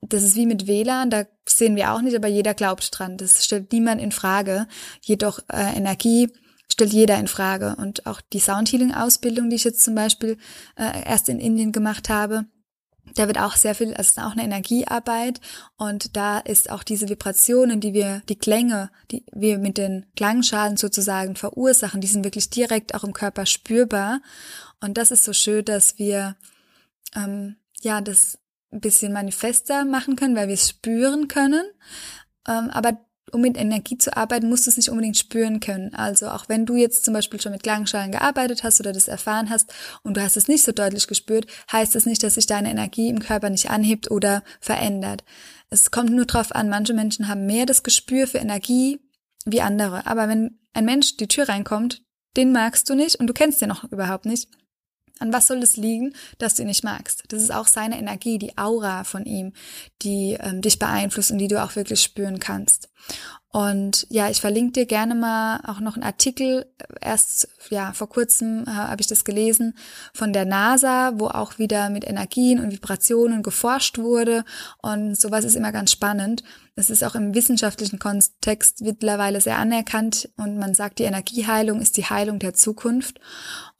das 0.00 0.22
ist 0.22 0.36
wie 0.36 0.46
mit 0.46 0.66
WLAN, 0.66 1.10
da 1.10 1.24
sehen 1.48 1.76
wir 1.76 1.92
auch 1.92 2.00
nicht, 2.00 2.16
aber 2.16 2.28
jeder 2.28 2.54
glaubt 2.54 2.88
dran. 2.96 3.16
Das 3.16 3.44
stellt 3.44 3.72
niemand 3.72 4.00
in 4.00 4.12
Frage. 4.12 4.66
Jedoch 5.02 5.40
äh, 5.52 5.76
Energie 5.76 6.30
stellt 6.70 6.92
jeder 6.92 7.18
in 7.18 7.26
Frage. 7.26 7.76
Und 7.76 8.06
auch 8.06 8.20
die 8.20 8.40
Soundhealing-Ausbildung, 8.40 9.50
die 9.50 9.56
ich 9.56 9.64
jetzt 9.64 9.84
zum 9.84 9.94
Beispiel 9.94 10.38
äh, 10.76 11.04
erst 11.04 11.28
in 11.28 11.40
Indien 11.40 11.72
gemacht 11.72 12.08
habe, 12.08 12.46
da 13.14 13.26
wird 13.26 13.38
auch 13.38 13.56
sehr 13.56 13.74
viel, 13.74 13.94
also 13.94 14.20
auch 14.20 14.32
eine 14.32 14.44
Energiearbeit 14.44 15.40
und 15.76 16.16
da 16.16 16.38
ist 16.38 16.70
auch 16.70 16.82
diese 16.82 17.08
Vibrationen, 17.08 17.80
die 17.80 17.94
wir, 17.94 18.22
die 18.28 18.38
Klänge, 18.38 18.90
die 19.10 19.24
wir 19.32 19.58
mit 19.58 19.78
den 19.78 20.06
Klangschalen 20.14 20.76
sozusagen 20.76 21.36
verursachen, 21.36 22.00
die 22.00 22.06
sind 22.06 22.24
wirklich 22.24 22.50
direkt 22.50 22.94
auch 22.94 23.04
im 23.04 23.12
Körper 23.12 23.46
spürbar. 23.46 24.20
Und 24.80 24.98
das 24.98 25.10
ist 25.10 25.24
so 25.24 25.32
schön, 25.32 25.64
dass 25.64 25.98
wir 25.98 26.36
ähm, 27.16 27.56
ja 27.80 28.00
das 28.00 28.38
ein 28.72 28.80
bisschen 28.80 29.12
manifester 29.12 29.84
machen 29.84 30.16
können, 30.16 30.36
weil 30.36 30.48
wir 30.48 30.54
es 30.54 30.68
spüren 30.68 31.28
können. 31.28 31.64
Ähm, 32.46 32.70
aber 32.70 32.98
um 33.32 33.40
mit 33.40 33.56
Energie 33.56 33.98
zu 33.98 34.16
arbeiten, 34.16 34.48
musst 34.48 34.66
du 34.66 34.70
es 34.70 34.76
nicht 34.76 34.88
unbedingt 34.88 35.16
spüren 35.16 35.60
können. 35.60 35.94
Also 35.94 36.28
auch 36.28 36.48
wenn 36.48 36.66
du 36.66 36.76
jetzt 36.76 37.04
zum 37.04 37.14
Beispiel 37.14 37.40
schon 37.40 37.52
mit 37.52 37.62
Klangschalen 37.62 38.12
gearbeitet 38.12 38.62
hast 38.62 38.80
oder 38.80 38.92
das 38.92 39.08
erfahren 39.08 39.50
hast 39.50 39.72
und 40.02 40.16
du 40.16 40.22
hast 40.22 40.36
es 40.36 40.48
nicht 40.48 40.64
so 40.64 40.72
deutlich 40.72 41.06
gespürt, 41.06 41.46
heißt 41.70 41.94
es 41.94 42.04
das 42.04 42.06
nicht, 42.06 42.22
dass 42.22 42.34
sich 42.34 42.46
deine 42.46 42.70
Energie 42.70 43.08
im 43.08 43.20
Körper 43.20 43.50
nicht 43.50 43.70
anhebt 43.70 44.10
oder 44.10 44.42
verändert. 44.60 45.24
Es 45.70 45.90
kommt 45.90 46.10
nur 46.10 46.24
drauf 46.24 46.54
an, 46.54 46.68
manche 46.68 46.94
Menschen 46.94 47.28
haben 47.28 47.46
mehr 47.46 47.66
das 47.66 47.82
Gespür 47.82 48.26
für 48.26 48.38
Energie 48.38 49.00
wie 49.44 49.60
andere. 49.60 50.06
Aber 50.06 50.28
wenn 50.28 50.58
ein 50.72 50.84
Mensch 50.84 51.16
die 51.16 51.28
Tür 51.28 51.48
reinkommt, 51.48 52.02
den 52.36 52.52
magst 52.52 52.88
du 52.88 52.94
nicht 52.94 53.16
und 53.16 53.26
du 53.26 53.34
kennst 53.34 53.60
den 53.60 53.68
noch 53.68 53.84
überhaupt 53.84 54.24
nicht, 54.24 54.48
an 55.20 55.32
was 55.32 55.46
soll 55.46 55.58
es 55.58 55.76
liegen, 55.76 56.14
dass 56.38 56.54
du 56.54 56.62
ihn 56.62 56.68
nicht 56.68 56.84
magst? 56.84 57.24
Das 57.28 57.42
ist 57.42 57.52
auch 57.52 57.66
seine 57.66 57.98
Energie, 57.98 58.38
die 58.38 58.56
Aura 58.56 59.04
von 59.04 59.24
ihm, 59.24 59.52
die 60.02 60.36
ähm, 60.40 60.60
dich 60.60 60.78
beeinflusst 60.78 61.30
und 61.30 61.38
die 61.38 61.48
du 61.48 61.62
auch 61.62 61.76
wirklich 61.76 62.02
spüren 62.02 62.38
kannst. 62.38 62.88
Und 63.50 64.06
ja, 64.10 64.28
ich 64.28 64.42
verlinke 64.42 64.72
dir 64.72 64.86
gerne 64.86 65.14
mal 65.14 65.60
auch 65.66 65.80
noch 65.80 65.94
einen 65.94 66.04
Artikel. 66.04 66.66
Erst 67.00 67.48
ja 67.70 67.94
vor 67.94 68.08
kurzem 68.08 68.64
äh, 68.64 68.70
habe 68.70 69.00
ich 69.00 69.06
das 69.06 69.24
gelesen 69.24 69.74
von 70.12 70.34
der 70.34 70.44
NASA, 70.44 71.12
wo 71.16 71.28
auch 71.28 71.58
wieder 71.58 71.88
mit 71.88 72.06
Energien 72.06 72.60
und 72.60 72.72
Vibrationen 72.72 73.42
geforscht 73.42 73.98
wurde. 73.98 74.44
Und 74.82 75.18
sowas 75.18 75.44
ist 75.44 75.56
immer 75.56 75.72
ganz 75.72 75.92
spannend. 75.92 76.42
Es 76.78 76.90
ist 76.90 77.02
auch 77.02 77.16
im 77.16 77.34
wissenschaftlichen 77.34 77.98
Kontext 77.98 78.82
mittlerweile 78.82 79.40
sehr 79.40 79.58
anerkannt 79.58 80.28
und 80.36 80.58
man 80.58 80.74
sagt, 80.74 81.00
die 81.00 81.04
Energieheilung 81.04 81.80
ist 81.80 81.96
die 81.96 82.04
Heilung 82.04 82.38
der 82.38 82.54
Zukunft. 82.54 83.18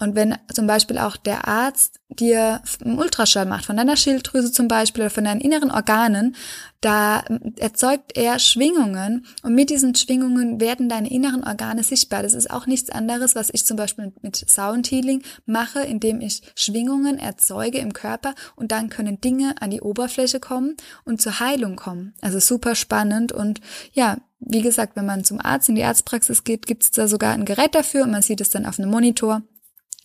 Und 0.00 0.16
wenn 0.16 0.36
zum 0.52 0.66
Beispiel 0.66 0.98
auch 0.98 1.16
der 1.16 1.46
Arzt 1.46 2.00
dir 2.08 2.60
einen 2.84 2.98
Ultraschall 2.98 3.46
macht, 3.46 3.66
von 3.66 3.76
deiner 3.76 3.96
Schilddrüse 3.96 4.50
zum 4.50 4.66
Beispiel 4.66 5.02
oder 5.02 5.10
von 5.10 5.24
deinen 5.24 5.40
inneren 5.40 5.70
Organen, 5.70 6.34
da 6.80 7.24
erzeugt 7.56 8.16
er 8.16 8.38
Schwingungen 8.38 9.26
und 9.42 9.54
mit 9.54 9.70
diesen 9.70 9.94
Schwingungen 9.94 10.60
werden 10.60 10.88
deine 10.88 11.10
inneren 11.10 11.44
Organe 11.44 11.82
sichtbar. 11.82 12.22
Das 12.22 12.34
ist 12.34 12.50
auch 12.50 12.66
nichts 12.66 12.90
anderes, 12.90 13.34
was 13.34 13.50
ich 13.52 13.66
zum 13.66 13.76
Beispiel 13.76 14.12
mit 14.22 14.36
Sound 14.36 14.90
Healing 14.90 15.22
mache, 15.46 15.80
indem 15.80 16.20
ich 16.20 16.42
Schwingungen 16.54 17.18
erzeuge 17.18 17.78
im 17.78 17.92
Körper 17.92 18.34
und 18.56 18.72
dann 18.72 18.88
können 18.88 19.20
Dinge 19.20 19.54
an 19.60 19.70
die 19.70 19.80
Oberfläche 19.80 20.40
kommen 20.40 20.76
und 21.04 21.20
zur 21.20 21.40
Heilung 21.40 21.76
kommen. 21.76 22.14
Also 22.20 22.38
super 22.40 22.74
spannend 22.74 22.87
und 23.32 23.60
ja, 23.92 24.18
wie 24.40 24.62
gesagt, 24.62 24.96
wenn 24.96 25.06
man 25.06 25.24
zum 25.24 25.40
Arzt 25.40 25.68
in 25.68 25.74
die 25.74 25.84
Arztpraxis 25.84 26.44
geht, 26.44 26.66
gibt 26.66 26.84
es 26.84 26.90
da 26.90 27.08
sogar 27.08 27.32
ein 27.32 27.44
Gerät 27.44 27.74
dafür 27.74 28.04
und 28.04 28.10
man 28.10 28.22
sieht 28.22 28.40
es 28.40 28.50
dann 28.50 28.66
auf 28.66 28.78
einem 28.78 28.90
Monitor. 28.90 29.42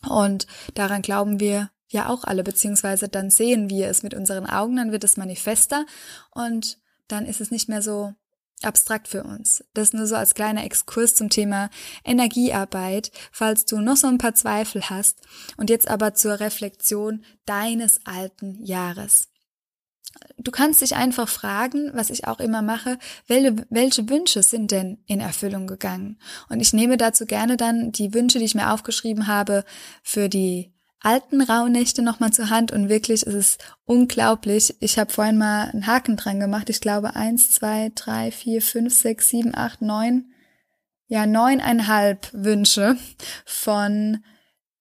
Und 0.07 0.47
daran 0.73 1.01
glauben 1.01 1.39
wir 1.39 1.69
ja 1.87 2.09
auch 2.09 2.23
alle, 2.23 2.43
beziehungsweise 2.43 3.07
dann 3.07 3.29
sehen 3.29 3.69
wir 3.69 3.87
es 3.87 4.03
mit 4.03 4.13
unseren 4.13 4.47
Augen, 4.47 4.75
dann 4.75 4.91
wird 4.91 5.03
es 5.03 5.17
manifester 5.17 5.85
und 6.31 6.79
dann 7.07 7.25
ist 7.25 7.39
es 7.39 7.51
nicht 7.51 7.69
mehr 7.69 7.81
so 7.81 8.13
abstrakt 8.63 9.07
für 9.07 9.23
uns. 9.23 9.63
Das 9.73 9.93
nur 9.93 10.07
so 10.07 10.15
als 10.15 10.33
kleiner 10.33 10.63
Exkurs 10.63 11.15
zum 11.15 11.29
Thema 11.29 11.69
Energiearbeit, 12.03 13.11
falls 13.31 13.65
du 13.65 13.79
noch 13.79 13.97
so 13.97 14.07
ein 14.07 14.17
paar 14.17 14.35
Zweifel 14.35 14.89
hast 14.89 15.21
und 15.57 15.69
jetzt 15.69 15.87
aber 15.87 16.13
zur 16.13 16.39
Reflexion 16.39 17.23
deines 17.45 17.99
alten 18.05 18.63
Jahres. 18.63 19.29
Du 20.37 20.51
kannst 20.51 20.81
dich 20.81 20.95
einfach 20.95 21.29
fragen, 21.29 21.91
was 21.93 22.09
ich 22.09 22.27
auch 22.27 22.39
immer 22.39 22.61
mache, 22.61 22.97
welche, 23.27 23.55
welche 23.69 24.09
Wünsche 24.09 24.43
sind 24.43 24.71
denn 24.71 24.99
in 25.05 25.19
Erfüllung 25.19 25.67
gegangen? 25.67 26.19
Und 26.49 26.59
ich 26.59 26.73
nehme 26.73 26.97
dazu 26.97 27.25
gerne 27.25 27.57
dann 27.57 27.91
die 27.91 28.13
Wünsche, 28.13 28.39
die 28.39 28.45
ich 28.45 28.55
mir 28.55 28.71
aufgeschrieben 28.71 29.27
habe, 29.27 29.63
für 30.01 30.29
die 30.29 30.73
alten 30.99 31.41
Rauhnächte 31.41 32.01
nochmal 32.01 32.31
zur 32.31 32.49
Hand 32.49 32.71
und 32.71 32.89
wirklich 32.89 33.23
ist 33.23 33.33
es 33.33 33.57
unglaublich. 33.85 34.75
Ich 34.79 34.97
habe 34.97 35.11
vorhin 35.11 35.37
mal 35.37 35.69
einen 35.69 35.85
Haken 35.85 36.15
dran 36.15 36.39
gemacht. 36.39 36.69
Ich 36.69 36.79
glaube 36.79 37.15
eins, 37.15 37.51
zwei, 37.51 37.91
drei, 37.93 38.31
vier, 38.31 38.61
fünf, 38.61 38.93
sechs, 38.93 39.29
sieben, 39.29 39.53
acht, 39.53 39.81
neun, 39.81 40.33
ja 41.07 41.25
neuneinhalb 41.25 42.29
Wünsche 42.33 42.97
von 43.45 44.23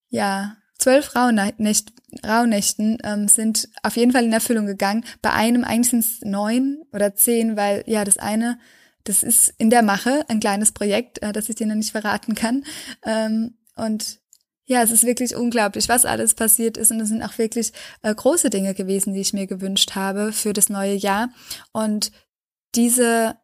ja 0.09 0.57
zwölf 0.83 1.15
Rauhnächt, 1.17 1.93
Rauhnächten 2.27 2.99
ähm, 3.05 3.29
sind 3.29 3.69
auf 3.83 3.97
jeden 3.97 4.13
Fall 4.13 4.25
in 4.25 4.33
Erfüllung 4.33 4.67
gegangen. 4.67 5.05
Bei 5.23 5.33
einem 5.33 5.65
eigentlich 5.65 5.91
sind 5.91 6.05
es 6.05 6.21
neun 6.23 6.83
oder 6.93 7.15
zehn, 7.15 7.57
weil 7.57 7.85
ja 7.87 8.05
das 8.05 8.19
eine 8.19 8.59
das 9.05 9.23
ist 9.23 9.53
in 9.59 9.71
der 9.71 9.83
Mache, 9.83 10.25
ein 10.29 10.41
kleines 10.41 10.73
Projekt, 10.73 11.23
äh, 11.23 11.33
das 11.33 11.49
ich 11.49 11.57
dir 11.57 11.67
noch 11.67 11.75
nicht 11.75 11.93
verraten 11.93 12.35
kann. 12.35 12.65
Ähm, 13.05 13.57
und 13.77 14.21
ja, 14.65 14.83
es 14.83 14.91
ist 14.91 15.05
wirklich 15.05 15.35
unglaublich, 15.35 15.89
was 15.89 16.05
alles 16.05 16.35
passiert 16.35 16.77
ist. 16.77 16.93
Und 16.93 17.01
es 17.01 17.09
sind 17.09 17.23
auch 17.23 17.37
wirklich 17.39 17.73
äh, 18.03 18.15
große 18.15 18.49
Dinge 18.51 18.75
gewesen, 18.75 19.13
die 19.13 19.21
ich 19.21 19.33
mir 19.33 19.47
gewünscht 19.47 19.95
habe 19.95 20.33
für 20.33 20.53
das 20.53 20.69
neue 20.69 20.95
Jahr. 20.95 21.31
Und 21.73 22.13
diese 22.75 23.37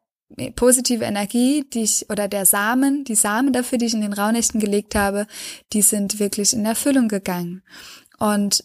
positive 0.57 1.05
Energie, 1.05 1.65
die 1.73 1.83
ich, 1.83 2.09
oder 2.11 2.29
der 2.29 2.47
Samen, 2.47 3.05
die 3.05 3.15
Samen 3.15 3.53
dafür, 3.53 3.79
die 3.79 3.87
ich 3.87 3.95
in 3.95 4.03
den 4.03 4.13
Raunächten 4.13 4.61
gelegt 4.61 4.95
habe, 4.95 5.27
die 5.73 5.83
sind 5.83 6.19
wirklich 6.19 6.53
in 6.53 6.65
Erfüllung 6.65 7.09
gegangen. 7.09 7.63
Und 8.19 8.65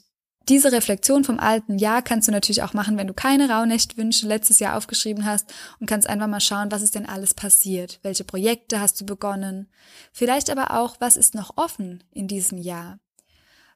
diese 0.50 0.74
Reflexion 0.74 1.24
vom 1.24 1.39
alten 1.39 1.77
Jahr 1.77 2.01
kannst 2.01 2.27
du 2.27 2.32
natürlich 2.34 2.63
auch 2.63 2.74
machen, 2.74 2.98
wenn 2.98 3.08
du 3.08 3.13
keine 3.13 3.50
Rauhnächtwünsche 3.50 4.27
letztes 4.27 4.60
Jahr 4.60 4.75
aufgeschrieben 4.75 5.25
hast 5.25 5.53
und 5.79 5.88
kannst 5.88 6.10
einfach 6.10 6.27
mal 6.27 6.41
schauen, 6.41 6.70
was 6.70 6.82
ist 6.82 6.96
denn 6.96 7.05
alles 7.05 7.34
passiert? 7.34 8.00
Welche 8.03 8.25
Projekte 8.25 8.82
hast 8.82 9.00
du 9.00 9.05
begonnen? 9.05 9.70
Vielleicht 10.12 10.50
aber 10.50 10.77
auch, 10.77 10.98
was 11.00 11.15
ist 11.15 11.34
noch 11.34 11.55
offen 11.55 12.03
in 12.12 12.27
diesem 12.27 12.58
Jahr? 12.58 13.00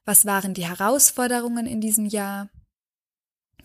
Was 0.04 0.26
waren 0.26 0.54
die 0.54 0.68
Herausforderungen 0.68 1.68
in 1.68 1.80
diesem 1.80 2.06
Jahr? 2.06 2.50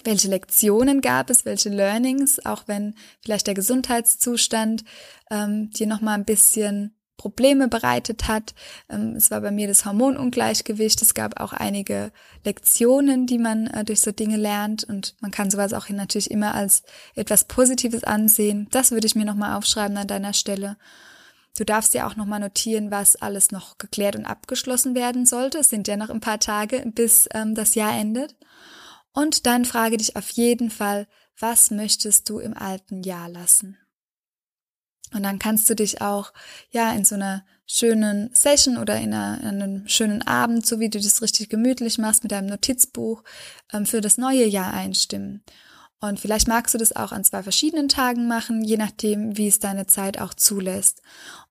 Welche 0.05 0.29
Lektionen 0.29 1.01
gab 1.01 1.31
es? 1.31 1.45
Welche 1.45 1.69
Learnings? 1.69 2.45
Auch 2.45 2.65
wenn 2.67 2.95
vielleicht 3.25 3.47
der 3.47 3.55
Gesundheitszustand 3.55 4.85
ähm, 5.31 5.71
dir 5.71 5.87
noch 5.87 6.01
mal 6.01 6.15
ein 6.15 6.25
bisschen 6.25 6.95
Probleme 7.23 7.69
bereitet 7.69 8.27
hat. 8.27 8.53
Ähm, 8.89 9.15
es 9.15 9.31
war 9.31 9.41
bei 9.41 9.53
mir 9.53 9.69
das 9.69 9.85
Hormonungleichgewicht. 9.85 11.01
Es 11.03 11.15
gab 11.15 11.41
auch 11.41 11.53
einige 11.53 12.11
Lektionen, 12.45 13.27
die 13.27 13.39
man 13.39 13.69
äh, 13.69 13.85
durch 13.85 14.01
so 14.01 14.11
Dinge 14.11 14.37
lernt 14.37 14.83
und 14.83 15.15
man 15.21 15.31
kann 15.31 15.49
sowas 15.49 15.73
auch 15.73 15.89
natürlich 15.89 16.33
immer 16.33 16.55
als 16.55 16.83
etwas 17.15 17.45
Positives 17.45 18.03
ansehen. 18.03 18.67
Das 18.73 18.91
würde 18.91 19.07
ich 19.07 19.15
mir 19.15 19.25
nochmal 19.25 19.57
aufschreiben 19.57 19.97
an 19.97 20.09
deiner 20.09 20.33
Stelle. 20.33 20.77
Du 21.57 21.65
darfst 21.65 21.95
ja 21.95 22.09
auch 22.09 22.17
nochmal 22.17 22.41
notieren, 22.41 22.91
was 22.91 23.15
alles 23.15 23.53
noch 23.53 23.79
geklärt 23.79 24.17
und 24.17 24.25
abgeschlossen 24.25 24.97
werden 24.97 25.25
sollte. 25.25 25.59
Es 25.59 25.69
sind 25.69 25.87
ja 25.87 25.97
noch 25.97 26.11
ein 26.11 26.21
paar 26.21 26.41
Tage, 26.41 26.83
bis 26.87 27.29
ähm, 27.35 27.55
das 27.55 27.77
Jahr 27.77 27.97
endet. 27.97 28.35
Und 29.13 29.47
dann 29.47 29.65
frage 29.65 29.97
dich 29.97 30.17
auf 30.17 30.31
jeden 30.31 30.71
Fall, 30.71 31.07
was 31.39 31.71
möchtest 31.71 32.29
du 32.29 32.39
im 32.39 32.57
alten 32.57 33.03
Jahr 33.03 33.29
lassen? 33.29 33.79
Und 35.13 35.23
dann 35.25 35.39
kannst 35.39 35.69
du 35.69 35.75
dich 35.75 36.01
auch, 36.01 36.33
ja, 36.71 36.93
in 36.93 37.05
so 37.05 37.17
einer 37.17 37.45
schönen 37.67 38.35
Session 38.35 38.79
oder 38.79 38.97
in, 38.97 39.13
einer, 39.13 39.41
in 39.43 39.63
einem 39.63 39.89
schönen 39.89 40.23
Abend, 40.23 40.67
so 40.67 40.81
wie 40.81 40.89
du 40.89 41.01
das 41.01 41.23
richtig 41.23 41.49
gemütlich 41.49 41.99
machst 41.99 42.23
mit 42.23 42.33
deinem 42.33 42.49
Notizbuch, 42.49 43.23
ähm, 43.73 43.87
für 43.87 44.01
das 44.01 44.19
neue 44.19 44.47
Jahr 44.47 44.73
einstimmen. 44.73 45.45
Und 46.01 46.19
vielleicht 46.19 46.49
magst 46.49 46.75
du 46.75 46.79
das 46.79 46.97
auch 46.97 47.13
an 47.13 47.23
zwei 47.23 47.45
verschiedenen 47.45 47.89
Tagen 47.89 48.27
machen, 48.27 48.65
je 48.65 48.77
nachdem, 48.77 49.37
wie 49.37 49.47
es 49.47 49.61
deine 49.61 49.87
Zeit 49.87 50.19
auch 50.21 50.35
zulässt. 50.35 51.01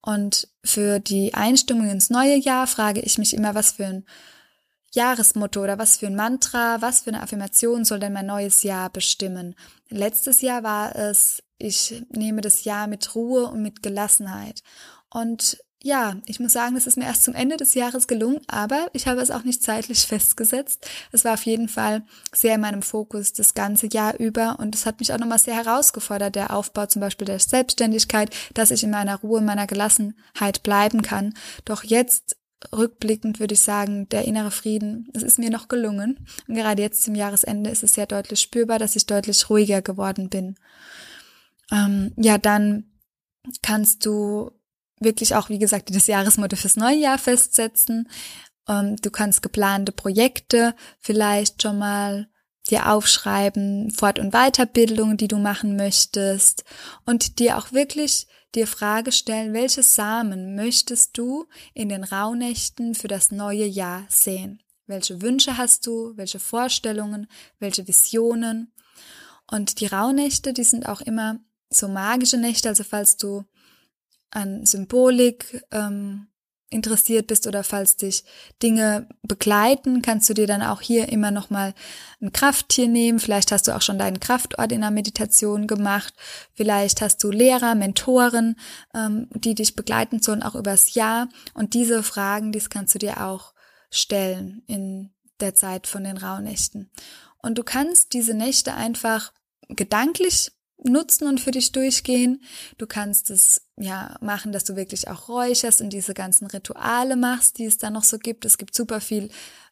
Und 0.02 0.50
für 0.64 1.00
die 1.00 1.34
Einstimmung 1.34 1.90
ins 1.90 2.10
neue 2.10 2.36
Jahr 2.36 2.68
frage 2.68 3.00
ich 3.00 3.18
mich 3.18 3.34
immer, 3.34 3.56
was 3.56 3.74
für 3.74 3.86
ein 3.86 4.06
Jahresmotto 4.92 5.64
oder 5.64 5.78
was 5.78 5.98
für 5.98 6.08
ein 6.08 6.16
Mantra, 6.16 6.82
was 6.82 7.02
für 7.02 7.12
eine 7.12 7.24
Affirmation 7.24 7.86
soll 7.86 8.00
denn 8.00 8.14
mein 8.14 8.26
neues 8.26 8.64
Jahr 8.64 8.90
bestimmen? 8.90 9.56
Letztes 9.90 10.42
Jahr 10.42 10.64
war 10.64 10.96
es 10.96 11.44
ich 11.62 12.04
nehme 12.10 12.42
das 12.42 12.64
Jahr 12.64 12.88
mit 12.88 13.16
Ruhe 13.16 13.48
und 13.48 13.62
mit 13.62 13.84
Gelassenheit. 13.84 14.64
Und 15.10 15.58
ja, 15.84 16.18
ich 16.26 16.40
muss 16.40 16.54
sagen, 16.54 16.76
es 16.76 16.86
ist 16.86 16.98
mir 16.98 17.06
erst 17.06 17.24
zum 17.24 17.34
Ende 17.34 17.58
des 17.58 17.74
Jahres 17.74 18.08
gelungen, 18.08 18.42
aber 18.48 18.88
ich 18.94 19.08
habe 19.08 19.20
es 19.20 19.32
auch 19.32 19.44
nicht 19.44 19.64
zeitlich 19.64 20.00
festgesetzt. 20.08 20.88
Es 21.12 21.26
war 21.26 21.34
auf 21.34 21.46
jeden 21.46 21.70
Fall 21.70 22.04
sehr 22.34 22.56
in 22.56 22.62
meinem 22.62 22.84
Fokus 22.84 23.34
das 23.34 23.56
ganze 23.56 23.88
Jahr 23.88 24.20
über 24.20 24.60
und 24.60 24.76
es 24.76 24.86
hat 24.86 25.00
mich 25.00 25.12
auch 25.12 25.18
nochmal 25.18 25.40
sehr 25.40 25.56
herausgefordert, 25.56 26.36
der 26.36 26.56
Aufbau 26.56 26.86
zum 26.86 27.00
Beispiel 27.00 27.26
der 27.26 27.40
Selbstständigkeit, 27.40 28.30
dass 28.54 28.72
ich 28.72 28.84
in 28.84 28.92
meiner 28.92 29.18
Ruhe, 29.18 29.40
in 29.40 29.46
meiner 29.46 29.68
Gelassenheit 29.68 30.62
bleiben 30.62 31.02
kann. 31.02 31.34
Doch 31.66 31.84
jetzt 31.84 32.36
rückblickend 32.72 33.40
würde 33.40 33.54
ich 33.54 33.62
sagen, 33.62 34.08
der 34.10 34.26
innere 34.26 34.52
Frieden, 34.52 35.10
es 35.14 35.24
ist 35.24 35.40
mir 35.40 35.50
noch 35.50 35.68
gelungen. 35.68 36.26
Und 36.48 36.56
gerade 36.56 36.82
jetzt 36.82 37.04
zum 37.04 37.16
Jahresende 37.16 37.70
ist 37.70 37.84
es 37.84 37.94
sehr 37.94 38.06
deutlich 38.06 38.40
spürbar, 38.40 38.80
dass 38.80 38.96
ich 38.96 39.06
deutlich 39.06 39.50
ruhiger 39.50 39.82
geworden 39.82 40.30
bin 40.30 40.56
ähm, 41.72 42.14
ja, 42.18 42.38
dann 42.38 42.86
kannst 43.62 44.06
du 44.06 44.52
wirklich 45.00 45.36
auch, 45.36 45.50
wie 45.50 45.60
gesagt, 45.60 45.96
das 45.96 46.08
Jahresmotto 46.08 46.56
fürs 46.56 46.76
neue 46.76 46.98
Jahr 46.98 47.18
festsetzen. 47.18 48.10
Ähm, 48.68 48.98
du 48.98 49.10
kannst 49.10 49.42
geplante 49.42 49.92
Projekte 49.92 50.76
vielleicht 51.00 51.64
schon 51.64 51.80
mal 51.80 52.28
dir 52.70 52.92
aufschreiben, 52.92 53.90
Fort- 53.92 54.20
und 54.20 54.34
Weiterbildungen, 54.34 55.18
die 55.18 55.28
du 55.28 55.38
machen 55.38 55.76
möchtest 55.76 56.64
und 57.06 57.40
dir 57.40 57.58
auch 57.58 57.72
wirklich 57.72 58.28
dir 58.56 58.68
Frage 58.68 59.12
stellen, 59.12 59.54
welche 59.54 59.84
Samen 59.84 60.56
möchtest 60.56 61.18
du 61.18 61.48
in 61.74 61.90
den 61.90 62.04
Rauhnächten 62.04 62.96
für 62.96 63.08
das 63.08 63.32
neue 63.32 63.66
Jahr 63.66 64.06
sehen? 64.10 64.62
Welche 64.88 65.22
Wünsche 65.22 65.58
hast 65.58 65.88
du? 65.88 66.14
Welche 66.18 66.40
Vorstellungen? 66.40 67.28
Welche 67.60 67.88
Visionen? 67.88 68.74
Und 69.50 69.80
die 69.80 69.88
Rauhnächte, 69.88 70.54
die 70.54 70.64
sind 70.64 70.88
auch 70.88 71.02
immer 71.02 71.40
so 71.70 71.88
magische 71.88 72.38
Nächte, 72.38 72.70
also 72.70 72.84
falls 72.84 73.18
du 73.18 73.44
an 74.30 74.66
Symbolik 74.66 75.66
ähm, 75.72 76.28
interessiert 76.72 77.28
bist 77.28 77.46
oder 77.46 77.64
falls 77.64 77.98
dich 77.98 78.24
Dinge 78.64 79.08
begleiten, 79.22 80.02
kannst 80.02 80.30
du 80.30 80.34
dir 80.34 80.48
dann 80.48 80.64
auch 80.64 80.82
hier 80.82 81.10
immer 81.10 81.30
nochmal 81.30 81.74
ein 82.22 82.32
Krafttier 82.32 82.88
nehmen. 82.88 83.20
Vielleicht 83.20 83.52
hast 83.52 83.68
du 83.68 83.76
auch 83.76 83.82
schon 83.82 84.00
deinen 84.00 84.20
Kraftort 84.20 84.72
in 84.72 84.82
der 84.82 84.90
Meditation 84.90 85.68
gemacht. 85.68 86.14
Vielleicht 86.54 87.02
hast 87.02 87.24
du 87.24 87.30
Lehrer, 87.30 87.76
Mentoren, 87.76 88.56
ähm, 88.96 89.28
die 89.34 89.54
dich 89.54 89.76
begleiten 89.76 90.22
sollen, 90.22 90.42
auch 90.42 90.56
übers 90.56 90.94
Jahr. 90.96 91.28
Und 91.54 91.74
diese 91.74 92.04
Fragen, 92.04 92.52
dies 92.52 92.70
kannst 92.70 92.96
du 92.96 93.00
dir 93.00 93.26
auch 93.26 93.54
stellen 93.92 94.64
in 94.68 95.12
der 95.42 95.54
Zeit 95.54 95.88
von 95.88 96.04
den 96.06 96.18
Rauhnächten. 96.18 96.90
Und 97.42 97.58
du 97.58 97.64
kannst 97.64 98.14
diese 98.14 98.34
Nächte 98.34 98.74
einfach 98.74 99.34
gedanklich 99.68 100.52
nutzen 100.84 101.28
und 101.28 101.40
für 101.40 101.52
dich 101.52 101.72
durchgehen. 101.72 102.42
Du 102.78 102.88
kannst 102.88 103.30
es 103.30 103.68
ja 103.78 104.18
machen, 104.22 104.52
dass 104.52 104.64
du 104.64 104.76
wirklich 104.76 105.08
auch 105.08 105.30
räucherst 105.30 105.82
und 105.82 105.92
diese 105.92 106.14
ganzen 106.14 106.48
Rituale 106.48 107.16
machst, 107.16 107.58
die 107.58 107.66
es 107.66 107.78
da 107.78 107.90
noch 107.90 108.04
so 108.04 108.18
gibt. 108.18 108.46
Es 108.46 108.58
gibt 108.58 108.76
super 108.76 109.02
viel 109.02 109.30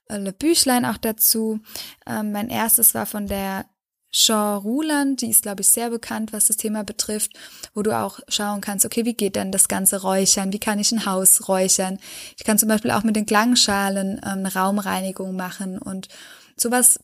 äh, 0.08 0.32
Büchlein 0.32 0.86
auch 0.86 0.98
dazu. 0.98 1.60
Ähm, 2.06 2.32
mein 2.32 2.50
erstes 2.50 2.94
war 2.94 3.06
von 3.06 3.28
der 3.28 3.66
Shaw 4.12 4.58
Ruland, 4.58 5.22
die 5.22 5.30
ist, 5.30 5.44
glaube 5.44 5.62
ich, 5.62 5.70
sehr 5.70 5.92
bekannt, 5.92 6.34
was 6.34 6.48
das 6.48 6.58
Thema 6.58 6.84
betrifft, 6.84 7.32
wo 7.76 7.84
du 7.84 7.96
auch 7.96 8.20
schauen 8.28 8.60
kannst, 8.60 8.84
okay, 8.84 9.06
wie 9.06 9.14
geht 9.14 9.36
denn 9.36 9.52
das 9.52 9.68
ganze 9.68 10.02
Räuchern? 10.02 10.52
Wie 10.52 10.60
kann 10.60 10.80
ich 10.80 10.92
ein 10.92 11.06
Haus 11.06 11.48
räuchern? 11.48 12.00
Ich 12.36 12.44
kann 12.44 12.58
zum 12.58 12.70
Beispiel 12.70 12.90
auch 12.90 13.04
mit 13.04 13.16
den 13.16 13.28
Klangschalen 13.28 14.20
ähm, 14.26 14.48
Raumreinigung 14.48 15.36
machen 15.36 15.78
und 15.78 16.08
sowas 16.58 17.00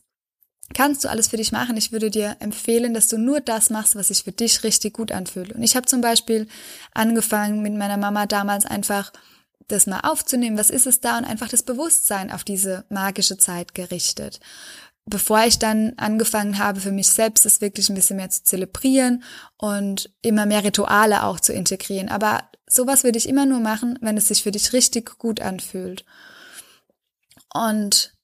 kannst 0.74 1.04
du 1.04 1.08
alles 1.08 1.28
für 1.28 1.36
dich 1.36 1.52
machen. 1.52 1.76
Ich 1.76 1.92
würde 1.92 2.10
dir 2.10 2.36
empfehlen, 2.40 2.94
dass 2.94 3.08
du 3.08 3.18
nur 3.18 3.40
das 3.40 3.70
machst, 3.70 3.96
was 3.96 4.08
sich 4.08 4.24
für 4.24 4.32
dich 4.32 4.64
richtig 4.64 4.94
gut 4.94 5.12
anfühlt. 5.12 5.52
Und 5.52 5.62
ich 5.62 5.76
habe 5.76 5.86
zum 5.86 6.00
Beispiel 6.00 6.48
angefangen 6.92 7.62
mit 7.62 7.74
meiner 7.74 7.96
Mama 7.96 8.26
damals 8.26 8.66
einfach 8.66 9.12
das 9.68 9.86
mal 9.86 10.00
aufzunehmen, 10.00 10.58
was 10.58 10.70
ist 10.70 10.86
es 10.86 11.00
da 11.00 11.18
und 11.18 11.24
einfach 11.24 11.48
das 11.48 11.62
Bewusstsein 11.62 12.30
auf 12.30 12.44
diese 12.44 12.84
magische 12.88 13.36
Zeit 13.36 13.74
gerichtet. 13.74 14.40
Bevor 15.08 15.44
ich 15.44 15.58
dann 15.58 15.94
angefangen 15.98 16.58
habe, 16.58 16.80
für 16.80 16.90
mich 16.90 17.08
selbst 17.08 17.46
es 17.46 17.60
wirklich 17.60 17.88
ein 17.88 17.94
bisschen 17.94 18.16
mehr 18.16 18.30
zu 18.30 18.42
zelebrieren 18.42 19.22
und 19.56 20.10
immer 20.22 20.46
mehr 20.46 20.64
Rituale 20.64 21.22
auch 21.22 21.38
zu 21.38 21.52
integrieren. 21.52 22.08
Aber 22.08 22.50
sowas 22.66 23.04
würde 23.04 23.18
ich 23.18 23.28
immer 23.28 23.46
nur 23.46 23.60
machen, 23.60 23.98
wenn 24.02 24.16
es 24.16 24.28
sich 24.28 24.42
für 24.42 24.50
dich 24.50 24.72
richtig 24.72 25.18
gut 25.18 25.40
anfühlt. 25.40 26.04
Und 27.54 28.15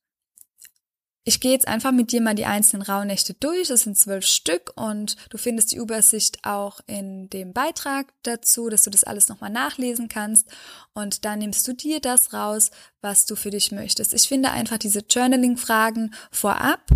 ich 1.25 1.39
gehe 1.39 1.53
jetzt 1.53 1.69
einfach 1.69 1.93
mit 1.93 2.11
dir 2.11 2.21
mal 2.21 2.35
die 2.35 2.47
einzelnen 2.47 2.83
Rauhnächte 2.83 3.35
durch. 3.35 3.71
Es 3.71 3.83
sind 3.83 3.97
zwölf 3.97 4.27
Stück 4.27 4.73
und 4.75 5.17
du 5.31 5.39
findest 5.39 5.71
die 5.71 5.77
Übersicht 5.77 6.45
auch 6.45 6.81
in 6.87 7.31
dem 7.31 7.53
Beitrag 7.53 8.13
dazu, 8.25 8.69
dass 8.69 8.83
du 8.83 8.91
das 8.91 9.05
alles 9.05 9.29
nochmal 9.29 9.51
nachlesen 9.51 10.09
kannst. 10.09 10.49
Und 10.95 11.25
dann 11.25 11.39
nimmst 11.39 11.67
du 11.69 11.75
dir 11.75 12.01
das 12.01 12.33
raus, 12.33 12.73
was 13.01 13.25
du 13.27 13.37
für 13.37 13.51
dich 13.51 13.71
möchtest. 13.71 14.15
Ich 14.15 14.27
finde 14.27 14.51
einfach 14.51 14.79
diese 14.79 15.05
Journaling-Fragen 15.09 16.13
vorab, 16.33 16.87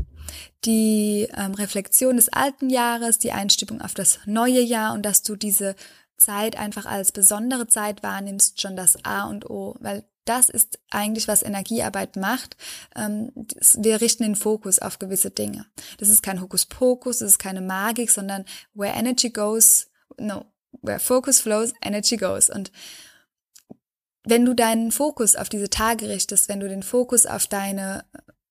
die 0.64 1.28
ähm, 1.36 1.54
Reflexion 1.54 2.16
des 2.16 2.28
alten 2.28 2.68
Jahres, 2.68 3.18
die 3.18 3.30
Einstimmung 3.30 3.80
auf 3.80 3.94
das 3.94 4.18
neue 4.26 4.60
Jahr 4.60 4.92
und 4.94 5.02
dass 5.04 5.22
du 5.22 5.36
diese 5.36 5.76
Zeit 6.16 6.56
einfach 6.56 6.86
als 6.86 7.12
besondere 7.12 7.68
Zeit 7.68 8.02
wahrnimmst, 8.02 8.60
schon 8.60 8.74
das 8.74 9.04
A 9.04 9.28
und 9.28 9.48
O, 9.48 9.76
weil 9.78 10.04
das 10.26 10.48
ist 10.48 10.78
eigentlich, 10.90 11.28
was 11.28 11.42
Energiearbeit 11.42 12.16
macht. 12.16 12.56
Ähm, 12.94 13.32
wir 13.74 14.00
richten 14.00 14.24
den 14.24 14.36
Fokus 14.36 14.78
auf 14.78 14.98
gewisse 14.98 15.30
Dinge. 15.30 15.66
Das 15.98 16.08
ist 16.08 16.22
kein 16.22 16.40
Hokuspokus, 16.40 17.18
das 17.18 17.30
ist 17.30 17.38
keine 17.38 17.60
Magik, 17.60 18.10
sondern 18.10 18.44
where 18.74 18.94
energy 18.94 19.30
goes, 19.30 19.88
no, 20.18 20.44
where 20.82 20.98
focus 20.98 21.40
flows, 21.40 21.72
energy 21.82 22.16
goes. 22.16 22.50
Und 22.50 22.70
wenn 24.24 24.44
du 24.44 24.54
deinen 24.54 24.90
Fokus 24.90 25.36
auf 25.36 25.48
diese 25.48 25.70
Tage 25.70 26.08
richtest, 26.08 26.48
wenn 26.48 26.60
du 26.60 26.68
den 26.68 26.82
Fokus 26.82 27.26
auf 27.26 27.46
deine 27.46 28.04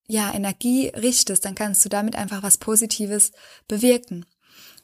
ja, 0.07 0.33
Energie 0.33 0.87
richtest, 0.89 1.45
dann 1.45 1.55
kannst 1.55 1.83
du 1.83 1.89
damit 1.89 2.15
einfach 2.15 2.43
was 2.43 2.57
Positives 2.57 3.31
bewirken. 3.67 4.25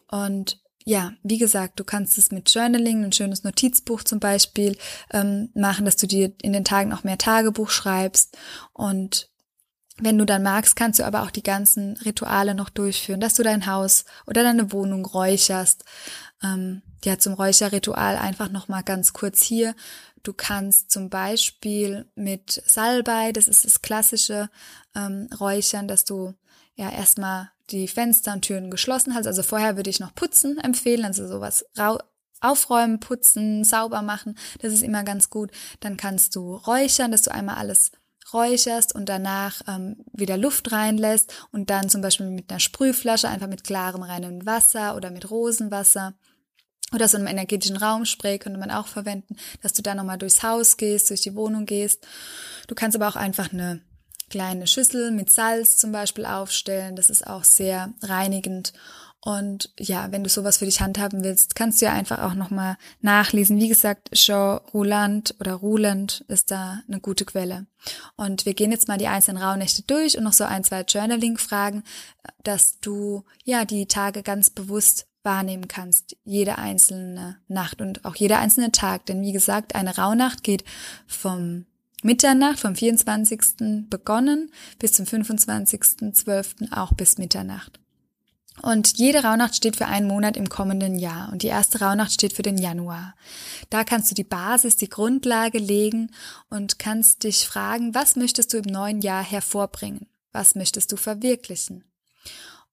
Und 0.09 0.61
ja, 0.85 1.13
wie 1.23 1.37
gesagt, 1.37 1.79
du 1.79 1.83
kannst 1.83 2.17
es 2.17 2.31
mit 2.31 2.53
Journaling, 2.53 3.03
ein 3.03 3.11
schönes 3.11 3.43
Notizbuch 3.43 4.03
zum 4.03 4.19
Beispiel 4.19 4.77
ähm, 5.11 5.49
machen, 5.53 5.85
dass 5.85 5.95
du 5.95 6.07
dir 6.07 6.33
in 6.41 6.53
den 6.53 6.65
Tagen 6.65 6.93
auch 6.93 7.03
mehr 7.03 7.17
Tagebuch 7.17 7.69
schreibst. 7.69 8.37
Und 8.73 9.29
wenn 9.97 10.17
du 10.17 10.25
dann 10.25 10.43
magst, 10.43 10.75
kannst 10.75 10.99
du 10.99 11.05
aber 11.05 11.23
auch 11.23 11.31
die 11.31 11.43
ganzen 11.43 11.97
Rituale 11.97 12.55
noch 12.55 12.69
durchführen, 12.69 13.19
dass 13.19 13.35
du 13.35 13.43
dein 13.43 13.67
Haus 13.67 14.05
oder 14.25 14.43
deine 14.43 14.71
Wohnung 14.71 15.05
räucherst. 15.05 15.85
Ähm, 16.43 16.81
ja, 17.03 17.19
zum 17.19 17.33
Räucherritual 17.33 18.17
einfach 18.17 18.49
noch 18.49 18.67
mal 18.67 18.81
ganz 18.81 19.13
kurz 19.13 19.43
hier. 19.43 19.75
Du 20.23 20.33
kannst 20.33 20.91
zum 20.91 21.09
Beispiel 21.09 22.09
mit 22.15 22.61
Salbei, 22.65 23.31
das 23.31 23.47
ist 23.47 23.65
das 23.65 23.81
klassische 23.81 24.49
ähm, 24.95 25.29
Räuchern, 25.39 25.87
dass 25.87 26.05
du 26.05 26.33
ja 26.75 26.89
erstmal 26.89 27.51
die 27.71 27.87
Fenster 27.87 28.33
und 28.33 28.41
Türen 28.41 28.69
geschlossen 28.69 29.15
hast. 29.15 29.27
Also 29.27 29.43
vorher 29.43 29.75
würde 29.75 29.89
ich 29.89 29.99
noch 29.99 30.13
putzen 30.13 30.57
empfehlen, 30.59 31.05
also 31.05 31.27
sowas 31.27 31.65
aufräumen, 32.41 32.99
putzen, 32.99 33.63
sauber 33.63 34.01
machen. 34.01 34.37
Das 34.59 34.73
ist 34.73 34.81
immer 34.81 35.03
ganz 35.03 35.29
gut. 35.29 35.51
Dann 35.79 35.97
kannst 35.97 36.35
du 36.35 36.55
räuchern, 36.55 37.11
dass 37.11 37.21
du 37.21 37.31
einmal 37.31 37.55
alles 37.55 37.91
räucherst 38.33 38.95
und 38.95 39.09
danach 39.09 39.61
ähm, 39.67 39.97
wieder 40.13 40.37
Luft 40.37 40.71
reinlässt 40.71 41.47
und 41.51 41.69
dann 41.69 41.89
zum 41.89 42.01
Beispiel 42.01 42.29
mit 42.29 42.49
einer 42.49 42.59
Sprühflasche 42.59 43.27
einfach 43.27 43.47
mit 43.47 43.63
klarem 43.63 44.03
reinem 44.03 44.45
Wasser 44.45 44.95
oder 44.95 45.11
mit 45.11 45.29
Rosenwasser 45.29 46.13
oder 46.93 47.07
so 47.07 47.17
einem 47.17 47.27
energetischen 47.27 47.77
Raumspray 47.77 48.37
könnte 48.37 48.59
man 48.59 48.71
auch 48.71 48.87
verwenden, 48.87 49.37
dass 49.61 49.73
du 49.73 49.81
da 49.81 49.95
nochmal 49.95 50.17
durchs 50.17 50.43
Haus 50.43 50.77
gehst, 50.77 51.09
durch 51.09 51.21
die 51.21 51.35
Wohnung 51.35 51.65
gehst. 51.65 52.05
Du 52.67 52.75
kannst 52.75 52.95
aber 52.95 53.07
auch 53.07 53.15
einfach 53.15 53.51
eine 53.53 53.81
kleine 54.31 54.65
Schüssel 54.65 55.11
mit 55.11 55.29
Salz 55.29 55.77
zum 55.77 55.91
Beispiel 55.91 56.25
aufstellen. 56.25 56.95
Das 56.95 57.09
ist 57.09 57.27
auch 57.27 57.43
sehr 57.43 57.93
reinigend. 58.01 58.73
Und 59.23 59.71
ja, 59.77 60.11
wenn 60.11 60.23
du 60.23 60.29
sowas 60.29 60.57
für 60.57 60.65
dich 60.65 60.81
handhaben 60.81 61.23
willst, 61.23 61.53
kannst 61.53 61.79
du 61.79 61.85
ja 61.85 61.93
einfach 61.93 62.19
auch 62.23 62.33
nochmal 62.33 62.77
nachlesen. 63.01 63.59
Wie 63.59 63.67
gesagt, 63.67 64.09
Jean 64.13 64.61
Rouland 64.73 65.35
oder 65.39 65.53
Rouland 65.53 66.25
ist 66.27 66.49
da 66.49 66.81
eine 66.87 66.99
gute 66.99 67.25
Quelle. 67.25 67.67
Und 68.15 68.47
wir 68.47 68.55
gehen 68.55 68.71
jetzt 68.71 68.87
mal 68.87 68.97
die 68.97 69.07
einzelnen 69.07 69.43
Rauhnächte 69.43 69.83
durch 69.83 70.17
und 70.17 70.23
noch 70.23 70.33
so 70.33 70.45
ein, 70.45 70.63
zwei 70.63 70.81
Journaling-Fragen, 70.81 71.83
dass 72.43 72.79
du 72.79 73.23
ja 73.43 73.65
die 73.65 73.85
Tage 73.85 74.23
ganz 74.23 74.49
bewusst 74.49 75.05
wahrnehmen 75.23 75.67
kannst, 75.67 76.15
jede 76.23 76.57
einzelne 76.57 77.37
Nacht 77.47 77.79
und 77.79 78.05
auch 78.05 78.15
jeder 78.15 78.39
einzelne 78.39 78.71
Tag. 78.71 79.05
Denn 79.05 79.21
wie 79.21 79.33
gesagt, 79.33 79.75
eine 79.75 79.97
Rauhnacht 79.97 80.41
geht 80.41 80.63
vom 81.05 81.65
Mitternacht 82.03 82.59
vom 82.59 82.75
24. 82.75 83.89
begonnen 83.89 84.51
bis 84.79 84.93
zum 84.93 85.05
25.12. 85.05 86.71
auch 86.71 86.93
bis 86.93 87.17
Mitternacht. 87.17 87.79
Und 88.61 88.97
jede 88.97 89.23
Rauhnacht 89.23 89.55
steht 89.55 89.75
für 89.75 89.87
einen 89.87 90.07
Monat 90.07 90.37
im 90.37 90.49
kommenden 90.49 90.99
Jahr 90.99 91.31
und 91.31 91.41
die 91.41 91.47
erste 91.47 91.79
Rauhnacht 91.79 92.11
steht 92.11 92.33
für 92.33 92.43
den 92.43 92.57
Januar. 92.57 93.15
Da 93.69 93.83
kannst 93.83 94.11
du 94.11 94.15
die 94.15 94.23
Basis, 94.23 94.75
die 94.75 94.89
Grundlage 94.89 95.57
legen 95.57 96.11
und 96.49 96.77
kannst 96.77 97.23
dich 97.23 97.47
fragen, 97.47 97.95
was 97.95 98.15
möchtest 98.15 98.53
du 98.53 98.57
im 98.57 98.65
neuen 98.65 99.01
Jahr 99.01 99.23
hervorbringen? 99.23 100.07
Was 100.31 100.55
möchtest 100.55 100.91
du 100.91 100.97
verwirklichen? 100.97 101.85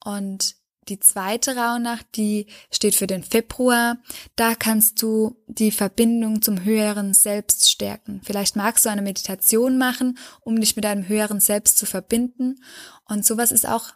Und 0.05 0.57
die 0.89 1.01
zweite 1.01 1.57
Rauhnacht, 1.57 2.07
die 2.17 2.47
steht 2.71 2.95
für 2.95 3.07
den 3.07 3.23
Februar. 3.23 3.99
Da 4.37 4.55
kannst 4.55 5.03
du 5.03 5.37
die 5.47 5.71
Verbindung 5.71 6.43
zum 6.43 6.65
höheren 6.65 7.15
Selbst 7.15 7.71
stärken. 7.71 8.21
Vielleicht 8.25 8.57
magst 8.57 8.85
du 8.85 8.91
eine 8.91 9.03
Meditation 9.03 9.79
machen, 9.79 10.19
um 10.41 10.61
dich 10.61 10.77
mit 10.77 10.85
deinem 10.85 11.09
höheren 11.09 11.41
Selbst 11.41 11.79
zu 11.79 11.87
verbinden. 11.87 12.61
Und 13.07 13.25
sowas 13.25 13.53
ist 13.53 13.69
auch 13.69 13.93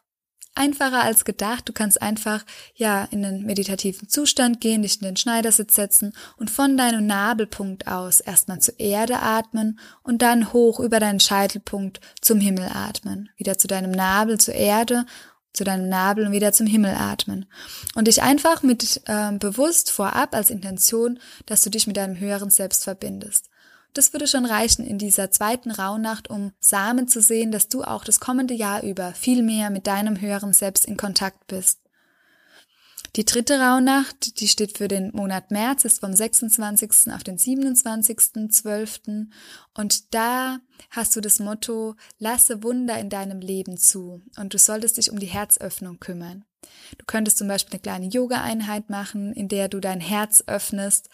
einfacher 0.54 1.02
als 1.02 1.24
gedacht. 1.24 1.68
Du 1.68 1.72
kannst 1.72 2.00
einfach, 2.02 2.44
ja, 2.74 3.04
in 3.10 3.24
einen 3.24 3.44
meditativen 3.44 4.08
Zustand 4.08 4.60
gehen, 4.60 4.82
dich 4.82 5.00
in 5.00 5.06
den 5.06 5.16
Schneidersitz 5.16 5.74
setzen 5.74 6.12
und 6.36 6.50
von 6.50 6.76
deinem 6.76 7.06
Nabelpunkt 7.06 7.86
aus 7.86 8.20
erstmal 8.20 8.60
zur 8.60 8.78
Erde 8.78 9.20
atmen 9.20 9.78
und 10.02 10.22
dann 10.22 10.52
hoch 10.52 10.80
über 10.80 11.00
deinen 11.00 11.20
Scheitelpunkt 11.20 12.00
zum 12.20 12.40
Himmel 12.40 12.68
atmen. 12.72 13.30
Wieder 13.36 13.58
zu 13.58 13.66
deinem 13.66 13.92
Nabel, 13.92 14.38
zur 14.38 14.54
Erde 14.54 15.06
zu 15.52 15.64
deinem 15.64 15.88
Nabel 15.88 16.26
und 16.26 16.32
wieder 16.32 16.52
zum 16.52 16.66
Himmel 16.66 16.94
atmen. 16.94 17.46
Und 17.94 18.08
dich 18.08 18.22
einfach 18.22 18.62
mit 18.62 19.02
äh, 19.06 19.32
bewusst 19.32 19.90
vorab 19.90 20.34
als 20.34 20.50
Intention, 20.50 21.18
dass 21.46 21.62
du 21.62 21.70
dich 21.70 21.86
mit 21.86 21.96
deinem 21.96 22.18
höheren 22.18 22.50
Selbst 22.50 22.84
verbindest. 22.84 23.50
Das 23.94 24.14
würde 24.14 24.26
schon 24.26 24.46
reichen 24.46 24.86
in 24.86 24.96
dieser 24.96 25.30
zweiten 25.30 25.70
Rauhnacht, 25.70 26.30
um 26.30 26.52
Samen 26.60 27.08
zu 27.08 27.20
sehen, 27.20 27.52
dass 27.52 27.68
du 27.68 27.84
auch 27.84 28.04
das 28.04 28.20
kommende 28.20 28.54
Jahr 28.54 28.82
über 28.82 29.12
viel 29.12 29.42
mehr 29.42 29.68
mit 29.68 29.86
deinem 29.86 30.20
höheren 30.20 30.54
Selbst 30.54 30.86
in 30.86 30.96
Kontakt 30.96 31.46
bist. 31.46 31.81
Die 33.14 33.26
dritte 33.26 33.60
Rauhnacht, 33.60 34.40
die 34.40 34.48
steht 34.48 34.78
für 34.78 34.88
den 34.88 35.10
Monat 35.14 35.50
März, 35.50 35.84
ist 35.84 36.00
vom 36.00 36.14
26. 36.14 37.12
auf 37.12 37.22
den 37.22 37.36
27.12. 37.36 39.26
Und 39.74 40.14
da 40.14 40.60
hast 40.88 41.14
du 41.14 41.20
das 41.20 41.38
Motto, 41.38 41.94
lasse 42.18 42.62
Wunder 42.62 42.98
in 42.98 43.10
deinem 43.10 43.40
Leben 43.40 43.76
zu. 43.76 44.22
Und 44.38 44.54
du 44.54 44.58
solltest 44.58 44.96
dich 44.96 45.10
um 45.10 45.18
die 45.18 45.26
Herzöffnung 45.26 46.00
kümmern. 46.00 46.46
Du 46.96 47.04
könntest 47.04 47.36
zum 47.36 47.48
Beispiel 47.48 47.74
eine 47.74 47.82
kleine 47.82 48.06
Yoga-Einheit 48.06 48.88
machen, 48.88 49.34
in 49.34 49.48
der 49.48 49.68
du 49.68 49.80
dein 49.80 50.00
Herz 50.00 50.42
öffnest. 50.46 51.10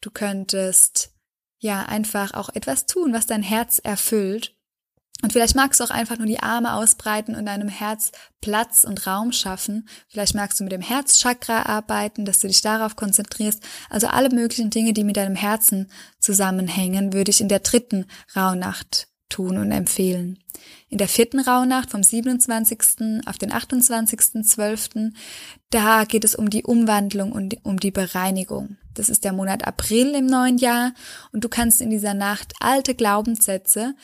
Du 0.00 0.10
könntest 0.10 1.10
ja 1.58 1.82
einfach 1.82 2.32
auch 2.32 2.48
etwas 2.48 2.86
tun, 2.86 3.12
was 3.12 3.26
dein 3.26 3.42
Herz 3.42 3.78
erfüllt. 3.78 4.55
Und 5.22 5.32
vielleicht 5.32 5.56
magst 5.56 5.80
du 5.80 5.84
auch 5.84 5.90
einfach 5.90 6.18
nur 6.18 6.26
die 6.26 6.40
Arme 6.40 6.74
ausbreiten 6.74 7.34
und 7.34 7.46
deinem 7.46 7.68
Herz 7.68 8.12
Platz 8.42 8.84
und 8.84 9.06
Raum 9.06 9.32
schaffen. 9.32 9.88
Vielleicht 10.08 10.34
magst 10.34 10.60
du 10.60 10.64
mit 10.64 10.72
dem 10.72 10.82
Herzchakra 10.82 11.62
arbeiten, 11.62 12.26
dass 12.26 12.40
du 12.40 12.48
dich 12.48 12.60
darauf 12.60 12.96
konzentrierst. 12.96 13.62
Also 13.88 14.08
alle 14.08 14.28
möglichen 14.28 14.70
Dinge, 14.70 14.92
die 14.92 15.04
mit 15.04 15.16
deinem 15.16 15.34
Herzen 15.34 15.90
zusammenhängen, 16.20 17.14
würde 17.14 17.30
ich 17.30 17.40
in 17.40 17.48
der 17.48 17.60
dritten 17.60 18.04
Rauhnacht 18.36 19.08
tun 19.28 19.56
und 19.56 19.72
empfehlen. 19.72 20.38
In 20.88 20.98
der 20.98 21.08
vierten 21.08 21.40
Rauhnacht 21.40 21.90
vom 21.90 22.02
27. 22.02 23.26
auf 23.26 23.38
den 23.38 23.52
28.12. 23.52 25.12
da 25.70 26.04
geht 26.04 26.24
es 26.24 26.34
um 26.34 26.50
die 26.50 26.62
Umwandlung 26.62 27.32
und 27.32 27.56
um 27.64 27.80
die 27.80 27.90
Bereinigung. 27.90 28.76
Das 28.94 29.08
ist 29.08 29.24
der 29.24 29.32
Monat 29.32 29.66
April 29.66 30.14
im 30.14 30.26
neuen 30.26 30.58
Jahr 30.58 30.92
und 31.32 31.42
du 31.42 31.48
kannst 31.48 31.80
in 31.80 31.90
dieser 31.90 32.14
Nacht 32.14 32.52
alte 32.60 32.94
Glaubenssätze 32.94 33.94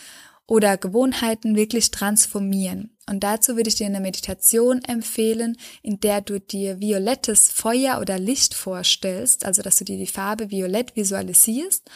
oder 0.47 0.77
Gewohnheiten 0.77 1.57
wirklich 1.57 1.91
transformieren. 1.91 2.97
Und 3.09 3.25
dazu 3.25 3.57
würde 3.57 3.69
ich 3.69 3.75
dir 3.77 3.87
eine 3.87 4.01
Meditation 4.01 4.83
empfehlen, 4.85 5.57
in 5.83 6.01
der 6.01 6.21
du 6.21 6.41
dir 6.41 6.81
violettes 6.81 7.51
Feuer 7.51 8.01
oder 8.01 8.19
Licht 8.19 8.55
vorstellst, 8.55 9.45
also 9.45 9.63
dass 9.63 9.77
du 9.77 9.85
dir 9.85 9.97
die 9.97 10.07
Farbe 10.07 10.51
violett 10.51 10.95
visualisierst 10.95 11.91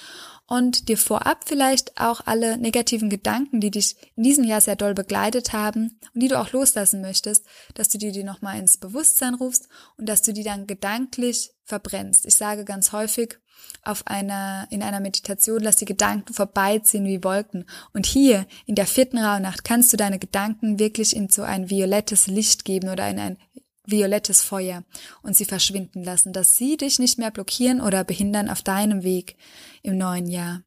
und 0.46 0.88
dir 0.88 0.96
vorab 0.96 1.44
vielleicht 1.46 2.00
auch 2.00 2.22
alle 2.24 2.56
negativen 2.56 3.11
Gedanken, 3.11 3.61
die 3.61 3.70
dich 3.70 3.96
in 4.14 4.22
diesem 4.22 4.44
Jahr 4.44 4.61
sehr 4.61 4.76
doll 4.76 4.94
begleitet 4.94 5.52
haben 5.52 5.98
und 6.14 6.22
die 6.22 6.28
du 6.28 6.38
auch 6.38 6.52
loslassen 6.52 7.00
möchtest, 7.00 7.44
dass 7.74 7.88
du 7.88 7.98
dir 7.98 8.12
die 8.12 8.24
nochmal 8.24 8.59
ins 8.59 8.78
Bewusstsein 8.78 9.35
rufst 9.35 9.68
und 9.96 10.09
dass 10.09 10.22
du 10.22 10.32
die 10.32 10.44
dann 10.44 10.66
gedanklich 10.66 11.52
verbrennst. 11.64 12.26
Ich 12.26 12.37
sage 12.37 12.64
ganz 12.64 12.92
häufig 12.92 13.38
auf 13.83 14.07
einer, 14.07 14.66
in 14.71 14.83
einer 14.83 15.01
Meditation, 15.01 15.62
lass 15.62 15.77
die 15.77 15.85
Gedanken 15.85 16.35
vorbeiziehen 16.35 17.05
wie 17.05 17.23
Wolken. 17.23 17.64
Und 17.92 18.07
hier 18.07 18.47
in 18.66 18.75
der 18.75 18.87
vierten 18.87 19.19
Rauhnacht 19.19 19.64
kannst 19.64 19.92
du 19.92 19.97
deine 19.97 20.19
Gedanken 20.19 20.79
wirklich 20.79 21.14
in 21.14 21.29
so 21.29 21.42
ein 21.42 21.71
violettes 21.71 22.27
Licht 22.27 22.64
geben 22.64 22.88
oder 22.88 23.09
in 23.09 23.19
ein 23.19 23.38
violettes 23.87 24.42
Feuer 24.42 24.83
und 25.23 25.37
sie 25.37 25.45
verschwinden 25.45 26.03
lassen, 26.03 26.33
dass 26.33 26.57
sie 26.57 26.77
dich 26.77 26.99
nicht 26.99 27.19
mehr 27.19 27.31
blockieren 27.31 27.81
oder 27.81 28.05
behindern 28.05 28.49
auf 28.49 28.62
deinem 28.62 29.05
Weg 29.05 29.37
im 29.83 29.97
neuen 29.97 30.29
Jahr. 30.29 30.62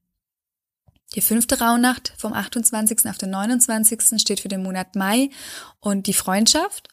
Die 1.16 1.22
fünfte 1.22 1.60
Rauhnacht 1.60 2.14
vom 2.18 2.34
28. 2.34 3.10
auf 3.10 3.18
den 3.18 3.32
29. 3.32 4.22
steht 4.22 4.42
für 4.42 4.48
den 4.48 4.62
Monat 4.62 4.96
Mai 4.96 5.32
und 5.80 6.06
die 6.06 6.14
Freundschaft. 6.14 6.90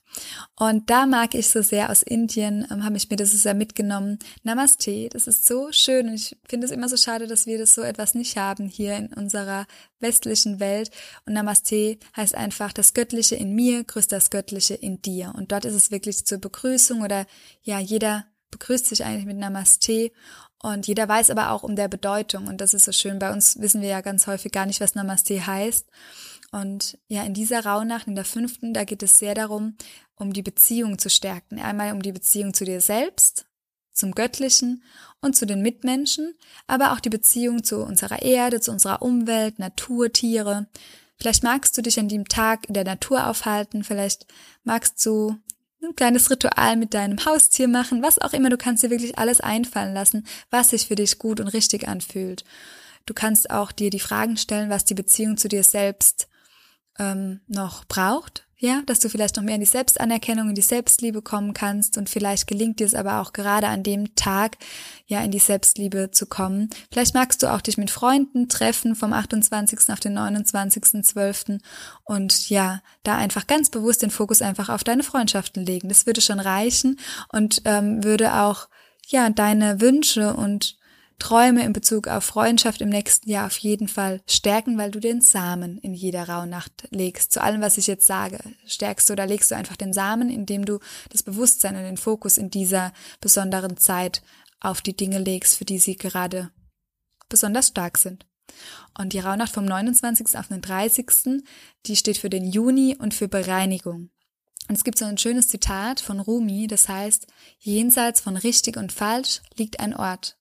Und 0.54 0.90
da 0.90 1.06
mag 1.06 1.34
ich 1.34 1.48
so 1.48 1.62
sehr 1.62 1.90
aus 1.90 2.02
Indien, 2.02 2.66
ähm, 2.70 2.84
habe 2.84 2.96
ich 2.96 3.10
mir 3.10 3.16
das 3.16 3.32
sehr 3.32 3.54
mitgenommen. 3.54 4.18
Namaste, 4.42 5.08
das 5.10 5.26
ist 5.26 5.46
so 5.46 5.72
schön 5.72 6.08
und 6.08 6.14
ich 6.14 6.36
finde 6.48 6.66
es 6.66 6.70
immer 6.70 6.88
so 6.88 6.96
schade, 6.96 7.26
dass 7.26 7.46
wir 7.46 7.58
das 7.58 7.74
so 7.74 7.82
etwas 7.82 8.14
nicht 8.14 8.36
haben 8.36 8.66
hier 8.68 8.96
in 8.96 9.12
unserer 9.12 9.66
westlichen 10.00 10.60
Welt. 10.60 10.90
Und 11.26 11.34
Namaste 11.34 11.98
heißt 12.16 12.34
einfach, 12.34 12.72
das 12.72 12.94
Göttliche 12.94 13.36
in 13.36 13.54
mir 13.54 13.84
grüßt 13.84 14.10
das 14.10 14.30
Göttliche 14.30 14.74
in 14.74 15.02
dir. 15.02 15.32
Und 15.36 15.52
dort 15.52 15.64
ist 15.64 15.74
es 15.74 15.90
wirklich 15.90 16.24
zur 16.24 16.38
Begrüßung 16.38 17.02
oder 17.02 17.26
ja, 17.62 17.78
jeder 17.78 18.26
begrüßt 18.50 18.86
sich 18.86 19.04
eigentlich 19.04 19.26
mit 19.26 19.36
Namaste 19.36 20.12
und 20.62 20.86
jeder 20.86 21.08
weiß 21.08 21.30
aber 21.30 21.50
auch 21.50 21.62
um 21.62 21.76
der 21.76 21.88
Bedeutung 21.88 22.46
und 22.46 22.60
das 22.60 22.74
ist 22.74 22.86
so 22.86 22.92
schön. 22.92 23.18
Bei 23.18 23.32
uns 23.32 23.60
wissen 23.60 23.82
wir 23.82 23.88
ja 23.88 24.00
ganz 24.00 24.26
häufig 24.26 24.52
gar 24.52 24.66
nicht, 24.66 24.80
was 24.80 24.94
Namaste 24.94 25.46
heißt. 25.46 25.86
Und 26.52 26.98
ja, 27.08 27.22
in 27.24 27.34
dieser 27.34 27.64
Rauhnacht, 27.64 28.06
in 28.06 28.14
der 28.14 28.24
fünften, 28.24 28.72
da 28.72 28.84
geht 28.84 29.02
es 29.02 29.18
sehr 29.18 29.34
darum, 29.34 29.76
um 30.14 30.32
die 30.32 30.42
Beziehung 30.42 30.98
zu 30.98 31.10
stärken. 31.10 31.58
Einmal 31.58 31.92
um 31.92 32.02
die 32.02 32.12
Beziehung 32.12 32.54
zu 32.54 32.64
dir 32.64 32.80
selbst, 32.80 33.46
zum 33.92 34.12
Göttlichen 34.12 34.82
und 35.20 35.36
zu 35.36 35.46
den 35.46 35.62
Mitmenschen, 35.62 36.34
aber 36.66 36.92
auch 36.92 37.00
die 37.00 37.10
Beziehung 37.10 37.64
zu 37.64 37.82
unserer 37.82 38.22
Erde, 38.22 38.60
zu 38.60 38.70
unserer 38.70 39.02
Umwelt, 39.02 39.58
Natur, 39.58 40.12
Tiere. 40.12 40.66
Vielleicht 41.18 41.42
magst 41.42 41.76
du 41.76 41.82
dich 41.82 41.98
an 41.98 42.08
dem 42.08 42.26
Tag 42.26 42.68
in 42.68 42.74
der 42.74 42.84
Natur 42.84 43.26
aufhalten, 43.26 43.84
vielleicht 43.84 44.26
magst 44.64 45.04
du 45.04 45.36
ein 45.82 45.96
kleines 45.96 46.30
Ritual 46.30 46.76
mit 46.76 46.94
deinem 46.94 47.24
Haustier 47.24 47.68
machen, 47.68 48.02
was 48.02 48.18
auch 48.18 48.32
immer, 48.32 48.50
du 48.50 48.56
kannst 48.56 48.82
dir 48.82 48.90
wirklich 48.90 49.18
alles 49.18 49.40
einfallen 49.40 49.94
lassen, 49.94 50.26
was 50.50 50.70
sich 50.70 50.86
für 50.86 50.94
dich 50.94 51.18
gut 51.18 51.40
und 51.40 51.48
richtig 51.48 51.88
anfühlt. 51.88 52.44
Du 53.06 53.14
kannst 53.14 53.50
auch 53.50 53.72
dir 53.72 53.90
die 53.90 54.00
Fragen 54.00 54.36
stellen, 54.36 54.68
was 54.68 54.84
die 54.84 54.94
Beziehung 54.94 55.36
zu 55.36 55.48
dir 55.48 55.62
selbst 55.62 56.28
ähm, 56.98 57.40
noch 57.46 57.84
braucht, 57.84 58.46
ja, 58.58 58.82
dass 58.86 59.00
du 59.00 59.10
vielleicht 59.10 59.36
noch 59.36 59.42
mehr 59.42 59.56
in 59.56 59.60
die 59.60 59.66
Selbstanerkennung, 59.66 60.48
in 60.48 60.54
die 60.54 60.62
Selbstliebe 60.62 61.20
kommen 61.20 61.52
kannst 61.52 61.98
und 61.98 62.08
vielleicht 62.08 62.46
gelingt 62.46 62.80
dir 62.80 62.86
es 62.86 62.94
aber 62.94 63.20
auch 63.20 63.34
gerade 63.34 63.66
an 63.68 63.82
dem 63.82 64.14
Tag, 64.14 64.56
ja, 65.06 65.20
in 65.20 65.30
die 65.30 65.38
Selbstliebe 65.38 66.10
zu 66.10 66.24
kommen. 66.24 66.70
Vielleicht 66.90 67.12
magst 67.12 67.42
du 67.42 67.52
auch 67.52 67.60
dich 67.60 67.76
mit 67.76 67.90
Freunden 67.90 68.48
treffen 68.48 68.96
vom 68.96 69.12
28. 69.12 69.90
auf 69.90 70.00
den 70.00 70.16
29.12. 70.16 71.60
und 72.04 72.48
ja, 72.48 72.80
da 73.02 73.16
einfach 73.16 73.46
ganz 73.46 73.68
bewusst 73.68 74.00
den 74.00 74.10
Fokus 74.10 74.40
einfach 74.40 74.70
auf 74.70 74.84
deine 74.84 75.02
Freundschaften 75.02 75.66
legen. 75.66 75.90
Das 75.90 76.06
würde 76.06 76.22
schon 76.22 76.40
reichen 76.40 76.98
und 77.28 77.60
ähm, 77.66 78.02
würde 78.04 78.36
auch, 78.36 78.68
ja, 79.08 79.28
deine 79.28 79.82
Wünsche 79.82 80.34
und 80.34 80.75
Träume 81.18 81.64
in 81.64 81.72
Bezug 81.72 82.08
auf 82.08 82.24
Freundschaft 82.24 82.80
im 82.80 82.90
nächsten 82.90 83.28
Jahr 83.28 83.46
auf 83.46 83.56
jeden 83.58 83.88
Fall 83.88 84.20
stärken, 84.26 84.76
weil 84.76 84.90
du 84.90 85.00
den 85.00 85.20
Samen 85.20 85.78
in 85.78 85.94
jeder 85.94 86.28
Rauhnacht 86.28 86.88
legst. 86.90 87.32
Zu 87.32 87.42
allem, 87.42 87.62
was 87.62 87.78
ich 87.78 87.86
jetzt 87.86 88.06
sage, 88.06 88.38
stärkst 88.66 89.08
du 89.08 89.14
oder 89.14 89.26
legst 89.26 89.50
du 89.50 89.56
einfach 89.56 89.76
den 89.76 89.92
Samen, 89.92 90.28
indem 90.28 90.64
du 90.64 90.78
das 91.10 91.22
Bewusstsein 91.22 91.76
und 91.76 91.82
den 91.82 91.96
Fokus 91.96 92.36
in 92.38 92.50
dieser 92.50 92.92
besonderen 93.20 93.76
Zeit 93.76 94.22
auf 94.60 94.82
die 94.82 94.96
Dinge 94.96 95.18
legst, 95.18 95.56
für 95.56 95.64
die 95.64 95.78
sie 95.78 95.96
gerade 95.96 96.50
besonders 97.28 97.68
stark 97.68 97.98
sind. 97.98 98.26
Und 98.98 99.12
die 99.12 99.18
Rauhnacht 99.18 99.52
vom 99.52 99.64
29. 99.64 100.38
auf 100.38 100.48
den 100.48 100.62
30. 100.62 101.42
die 101.86 101.96
steht 101.96 102.18
für 102.18 102.30
den 102.30 102.44
Juni 102.44 102.96
und 102.98 103.14
für 103.14 103.28
Bereinigung. 103.28 104.10
Und 104.68 104.74
es 104.74 104.84
gibt 104.84 104.98
so 104.98 105.04
ein 105.04 105.18
schönes 105.18 105.48
Zitat 105.48 106.00
von 106.00 106.20
Rumi, 106.20 106.66
das 106.66 106.88
heißt, 106.88 107.26
jenseits 107.58 108.20
von 108.20 108.36
richtig 108.36 108.76
und 108.76 108.92
falsch 108.92 109.40
liegt 109.56 109.80
ein 109.80 109.94
Ort. 109.94 110.36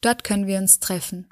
Dort 0.00 0.24
können 0.24 0.46
wir 0.46 0.58
uns 0.58 0.80
treffen. 0.80 1.28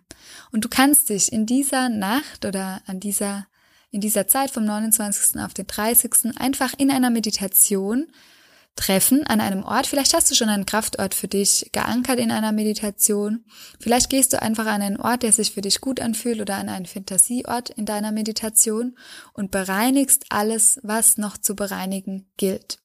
Und 0.53 0.65
du 0.65 0.69
kannst 0.69 1.09
dich 1.09 1.33
in 1.33 1.47
dieser 1.47 1.89
Nacht 1.89 2.45
oder 2.45 2.81
an 2.87 3.01
dieser, 3.01 3.47
in 3.91 4.01
dieser 4.01 4.27
Zeit 4.27 4.51
vom 4.51 4.65
29. 4.65 5.41
auf 5.41 5.55
den 5.55 5.67
30. 5.67 6.39
einfach 6.39 6.75
in 6.79 6.91
einer 6.91 7.11
Meditation 7.11 8.07
treffen 8.77 9.25
an 9.27 9.41
einem 9.41 9.63
Ort. 9.63 9.87
Vielleicht 9.87 10.15
hast 10.15 10.31
du 10.31 10.35
schon 10.35 10.49
einen 10.49 10.67
Kraftort 10.67 11.15
für 11.15 11.29
dich 11.29 11.71
geankert 11.73 12.19
in 12.19 12.33
einer 12.33 12.53
Meditation. 12.53 13.45
Vielleicht 13.79 14.11
gehst 14.11 14.33
du 14.33 14.43
einfach 14.43 14.67
an 14.67 14.83
einen 14.83 14.97
Ort, 14.97 15.23
der 15.23 15.33
sich 15.33 15.53
für 15.53 15.61
dich 15.61 15.81
gut 15.81 16.01
anfühlt 16.01 16.41
oder 16.41 16.57
an 16.57 16.69
einen 16.69 16.87
Fantasieort 16.87 17.71
in 17.71 17.87
deiner 17.87 18.11
Meditation 18.11 18.97
und 19.33 19.51
bereinigst 19.51 20.25
alles, 20.31 20.81
was 20.83 21.19
noch 21.19 21.39
zu 21.39 21.55
bereinigen 21.55 22.27
gilt. 22.37 22.79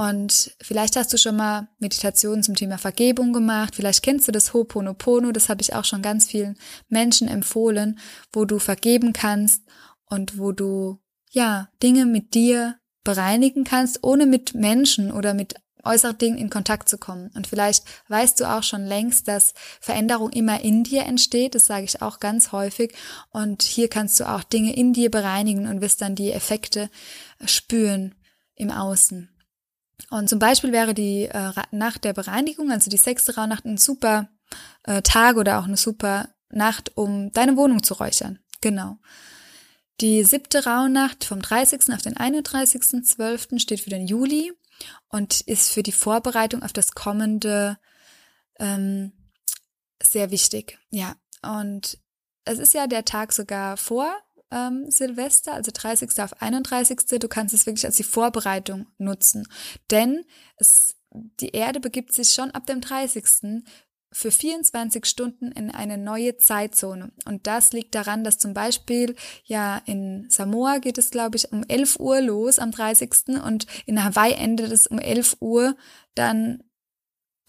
Und 0.00 0.56
vielleicht 0.62 0.96
hast 0.96 1.12
du 1.12 1.18
schon 1.18 1.36
mal 1.36 1.68
Meditationen 1.78 2.42
zum 2.42 2.54
Thema 2.54 2.78
Vergebung 2.78 3.34
gemacht. 3.34 3.76
Vielleicht 3.76 4.02
kennst 4.02 4.26
du 4.26 4.32
das 4.32 4.54
Ho'oponopono. 4.54 5.30
Das 5.30 5.50
habe 5.50 5.60
ich 5.60 5.74
auch 5.74 5.84
schon 5.84 6.00
ganz 6.00 6.26
vielen 6.26 6.56
Menschen 6.88 7.28
empfohlen, 7.28 7.98
wo 8.32 8.46
du 8.46 8.58
vergeben 8.58 9.12
kannst 9.12 9.62
und 10.06 10.38
wo 10.38 10.52
du, 10.52 11.00
ja, 11.32 11.68
Dinge 11.82 12.06
mit 12.06 12.32
dir 12.32 12.76
bereinigen 13.04 13.64
kannst, 13.64 14.02
ohne 14.02 14.24
mit 14.24 14.54
Menschen 14.54 15.12
oder 15.12 15.34
mit 15.34 15.56
äußeren 15.84 16.16
Dingen 16.16 16.38
in 16.38 16.48
Kontakt 16.48 16.88
zu 16.88 16.96
kommen. 16.96 17.30
Und 17.34 17.46
vielleicht 17.46 17.84
weißt 18.08 18.40
du 18.40 18.50
auch 18.50 18.62
schon 18.62 18.86
längst, 18.86 19.28
dass 19.28 19.52
Veränderung 19.82 20.30
immer 20.30 20.62
in 20.62 20.82
dir 20.82 21.02
entsteht. 21.02 21.54
Das 21.54 21.66
sage 21.66 21.84
ich 21.84 22.00
auch 22.00 22.20
ganz 22.20 22.52
häufig. 22.52 22.94
Und 23.32 23.60
hier 23.64 23.88
kannst 23.88 24.18
du 24.18 24.24
auch 24.24 24.44
Dinge 24.44 24.74
in 24.74 24.94
dir 24.94 25.10
bereinigen 25.10 25.66
und 25.66 25.82
wirst 25.82 26.00
dann 26.00 26.14
die 26.14 26.32
Effekte 26.32 26.88
spüren 27.44 28.14
im 28.54 28.70
Außen. 28.70 29.28
Und 30.10 30.28
zum 30.28 30.38
Beispiel 30.38 30.72
wäre 30.72 30.94
die 30.94 31.24
äh, 31.24 31.52
Nacht 31.70 32.04
der 32.04 32.12
Bereinigung, 32.12 32.70
also 32.70 32.90
die 32.90 32.96
sechste 32.96 33.36
Rauhnacht, 33.36 33.64
ein 33.64 33.76
super 33.76 34.28
äh, 34.84 35.02
Tag 35.02 35.36
oder 35.36 35.58
auch 35.58 35.64
eine 35.64 35.76
super 35.76 36.28
Nacht, 36.48 36.96
um 36.96 37.32
deine 37.32 37.56
Wohnung 37.56 37.82
zu 37.82 37.94
räuchern. 37.94 38.38
Genau. 38.60 38.98
Die 40.00 40.24
siebte 40.24 40.64
Rauhnacht 40.64 41.24
vom 41.24 41.42
30. 41.42 41.92
auf 41.92 42.02
den 42.02 42.14
31.12. 42.14 43.58
steht 43.58 43.80
für 43.80 43.90
den 43.90 44.06
Juli 44.06 44.52
und 45.08 45.42
ist 45.42 45.72
für 45.72 45.82
die 45.82 45.92
Vorbereitung 45.92 46.62
auf 46.62 46.72
das 46.72 46.92
kommende 46.92 47.78
ähm, 48.58 49.12
sehr 50.02 50.30
wichtig. 50.30 50.78
Ja, 50.90 51.16
und 51.42 51.98
es 52.44 52.58
ist 52.58 52.74
ja 52.74 52.86
der 52.86 53.04
Tag 53.04 53.32
sogar 53.32 53.76
vor 53.76 54.10
ähm, 54.50 54.90
Silvester, 54.90 55.54
also 55.54 55.70
30. 55.72 56.20
auf 56.20 56.40
31. 56.40 56.98
Du 57.20 57.28
kannst 57.28 57.54
es 57.54 57.66
wirklich 57.66 57.86
als 57.86 57.96
die 57.96 58.02
Vorbereitung 58.02 58.86
nutzen, 58.98 59.48
denn 59.90 60.24
es, 60.56 60.96
die 61.12 61.50
Erde 61.50 61.80
begibt 61.80 62.12
sich 62.12 62.30
schon 62.30 62.50
ab 62.50 62.66
dem 62.66 62.80
30 62.80 63.62
für 64.12 64.30
24 64.30 65.06
Stunden 65.06 65.52
in 65.52 65.70
eine 65.70 65.96
neue 65.96 66.36
Zeitzone. 66.36 67.12
Und 67.26 67.46
das 67.46 67.72
liegt 67.72 67.94
daran, 67.94 68.24
dass 68.24 68.38
zum 68.38 68.54
Beispiel 68.54 69.14
ja 69.44 69.80
in 69.86 70.26
Samoa 70.28 70.78
geht 70.78 70.98
es, 70.98 71.10
glaube 71.10 71.36
ich, 71.36 71.52
um 71.52 71.62
11 71.66 72.00
Uhr 72.00 72.20
los 72.20 72.58
am 72.58 72.72
30. 72.72 73.40
und 73.44 73.66
in 73.86 74.02
Hawaii 74.02 74.34
endet 74.34 74.72
es 74.72 74.86
um 74.86 74.98
11 74.98 75.36
Uhr 75.40 75.76
dann 76.14 76.64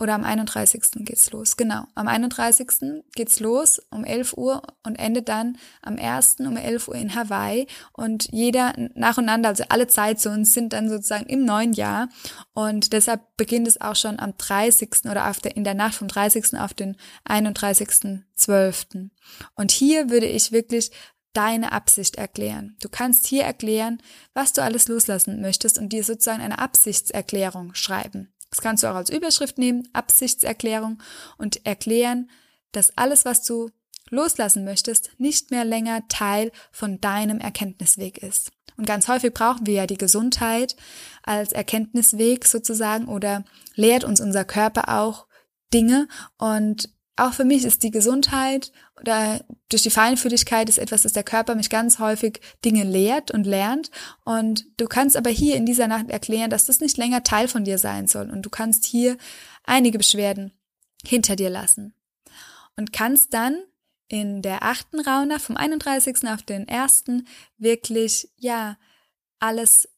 oder 0.01 0.15
am 0.15 0.23
31. 0.23 1.05
geht's 1.05 1.31
los. 1.31 1.55
Genau. 1.57 1.83
Am 1.93 2.07
31. 2.07 3.03
geht's 3.13 3.39
los 3.39 3.79
um 3.91 4.03
11 4.03 4.33
Uhr 4.35 4.63
und 4.83 4.95
endet 4.95 5.29
dann 5.29 5.57
am 5.83 5.97
1. 5.97 6.37
um 6.39 6.57
11 6.57 6.87
Uhr 6.87 6.95
in 6.95 7.13
Hawaii. 7.13 7.67
Und 7.93 8.27
jeder 8.31 8.73
nacheinander, 8.95 9.49
also 9.49 9.63
alle 9.69 9.87
Zeitzonen 9.87 10.43
sind 10.43 10.73
dann 10.73 10.89
sozusagen 10.89 11.27
im 11.27 11.45
neuen 11.45 11.73
Jahr. 11.73 12.09
Und 12.53 12.93
deshalb 12.93 13.21
beginnt 13.37 13.67
es 13.67 13.79
auch 13.79 13.95
schon 13.95 14.19
am 14.19 14.35
30. 14.37 15.05
oder 15.09 15.29
auf 15.29 15.39
der, 15.39 15.55
in 15.55 15.63
der 15.63 15.75
Nacht 15.75 15.93
vom 15.93 16.07
30. 16.07 16.57
auf 16.57 16.73
den 16.73 16.97
31.12. 17.29 19.11
Und 19.55 19.71
hier 19.71 20.09
würde 20.09 20.25
ich 20.25 20.51
wirklich 20.51 20.91
deine 21.33 21.71
Absicht 21.71 22.15
erklären. 22.15 22.75
Du 22.81 22.89
kannst 22.89 23.27
hier 23.27 23.43
erklären, 23.43 24.01
was 24.33 24.53
du 24.53 24.63
alles 24.63 24.87
loslassen 24.87 25.41
möchtest 25.41 25.77
und 25.77 25.89
dir 25.89 26.03
sozusagen 26.03 26.41
eine 26.41 26.59
Absichtserklärung 26.59 27.73
schreiben. 27.75 28.33
Das 28.51 28.61
kannst 28.61 28.83
du 28.83 28.87
auch 28.87 28.95
als 28.95 29.09
Überschrift 29.09 29.57
nehmen, 29.57 29.87
Absichtserklärung 29.93 31.01
und 31.37 31.65
erklären, 31.65 32.29
dass 32.71 32.95
alles, 32.97 33.25
was 33.25 33.43
du 33.43 33.69
loslassen 34.09 34.65
möchtest, 34.65 35.11
nicht 35.17 35.51
mehr 35.51 35.65
länger 35.65 36.07
Teil 36.09 36.51
von 36.71 36.99
deinem 36.99 37.39
Erkenntnisweg 37.39 38.17
ist. 38.19 38.51
Und 38.77 38.85
ganz 38.85 39.07
häufig 39.07 39.33
brauchen 39.33 39.65
wir 39.65 39.73
ja 39.73 39.87
die 39.87 39.97
Gesundheit 39.97 40.75
als 41.23 41.53
Erkenntnisweg 41.53 42.45
sozusagen 42.45 43.07
oder 43.07 43.45
lehrt 43.75 44.03
uns 44.03 44.19
unser 44.19 44.45
Körper 44.45 44.99
auch 44.99 45.27
Dinge 45.73 46.07
und 46.37 46.89
auch 47.17 47.33
für 47.33 47.43
mich 47.43 47.65
ist 47.65 47.83
die 47.83 47.91
Gesundheit 47.91 48.71
oder 48.99 49.43
durch 49.69 49.83
die 49.83 49.89
Feinfühligkeit 49.89 50.69
ist 50.69 50.79
etwas, 50.79 51.03
dass 51.03 51.13
der 51.13 51.23
Körper 51.23 51.55
mich 51.55 51.69
ganz 51.69 51.99
häufig 51.99 52.39
Dinge 52.63 52.83
lehrt 52.83 53.31
und 53.31 53.45
lernt. 53.45 53.91
Und 54.23 54.65
du 54.77 54.87
kannst 54.87 55.17
aber 55.17 55.29
hier 55.29 55.55
in 55.55 55.65
dieser 55.65 55.87
Nacht 55.87 56.09
erklären, 56.09 56.49
dass 56.49 56.65
das 56.65 56.79
nicht 56.79 56.97
länger 56.97 57.23
Teil 57.23 57.47
von 57.47 57.63
dir 57.63 57.77
sein 57.77 58.07
soll. 58.07 58.29
Und 58.29 58.43
du 58.43 58.49
kannst 58.49 58.85
hier 58.85 59.17
einige 59.63 59.97
Beschwerden 59.97 60.53
hinter 61.05 61.35
dir 61.35 61.49
lassen. 61.49 61.93
Und 62.77 62.93
kannst 62.93 63.33
dann 63.33 63.61
in 64.07 64.41
der 64.41 64.63
achten 64.63 64.99
Rauhnacht 64.99 65.41
vom 65.41 65.57
31. 65.57 66.27
auf 66.27 66.43
den 66.43 66.67
1. 66.67 67.03
wirklich, 67.57 68.29
ja, 68.37 68.77
alles 69.39 69.89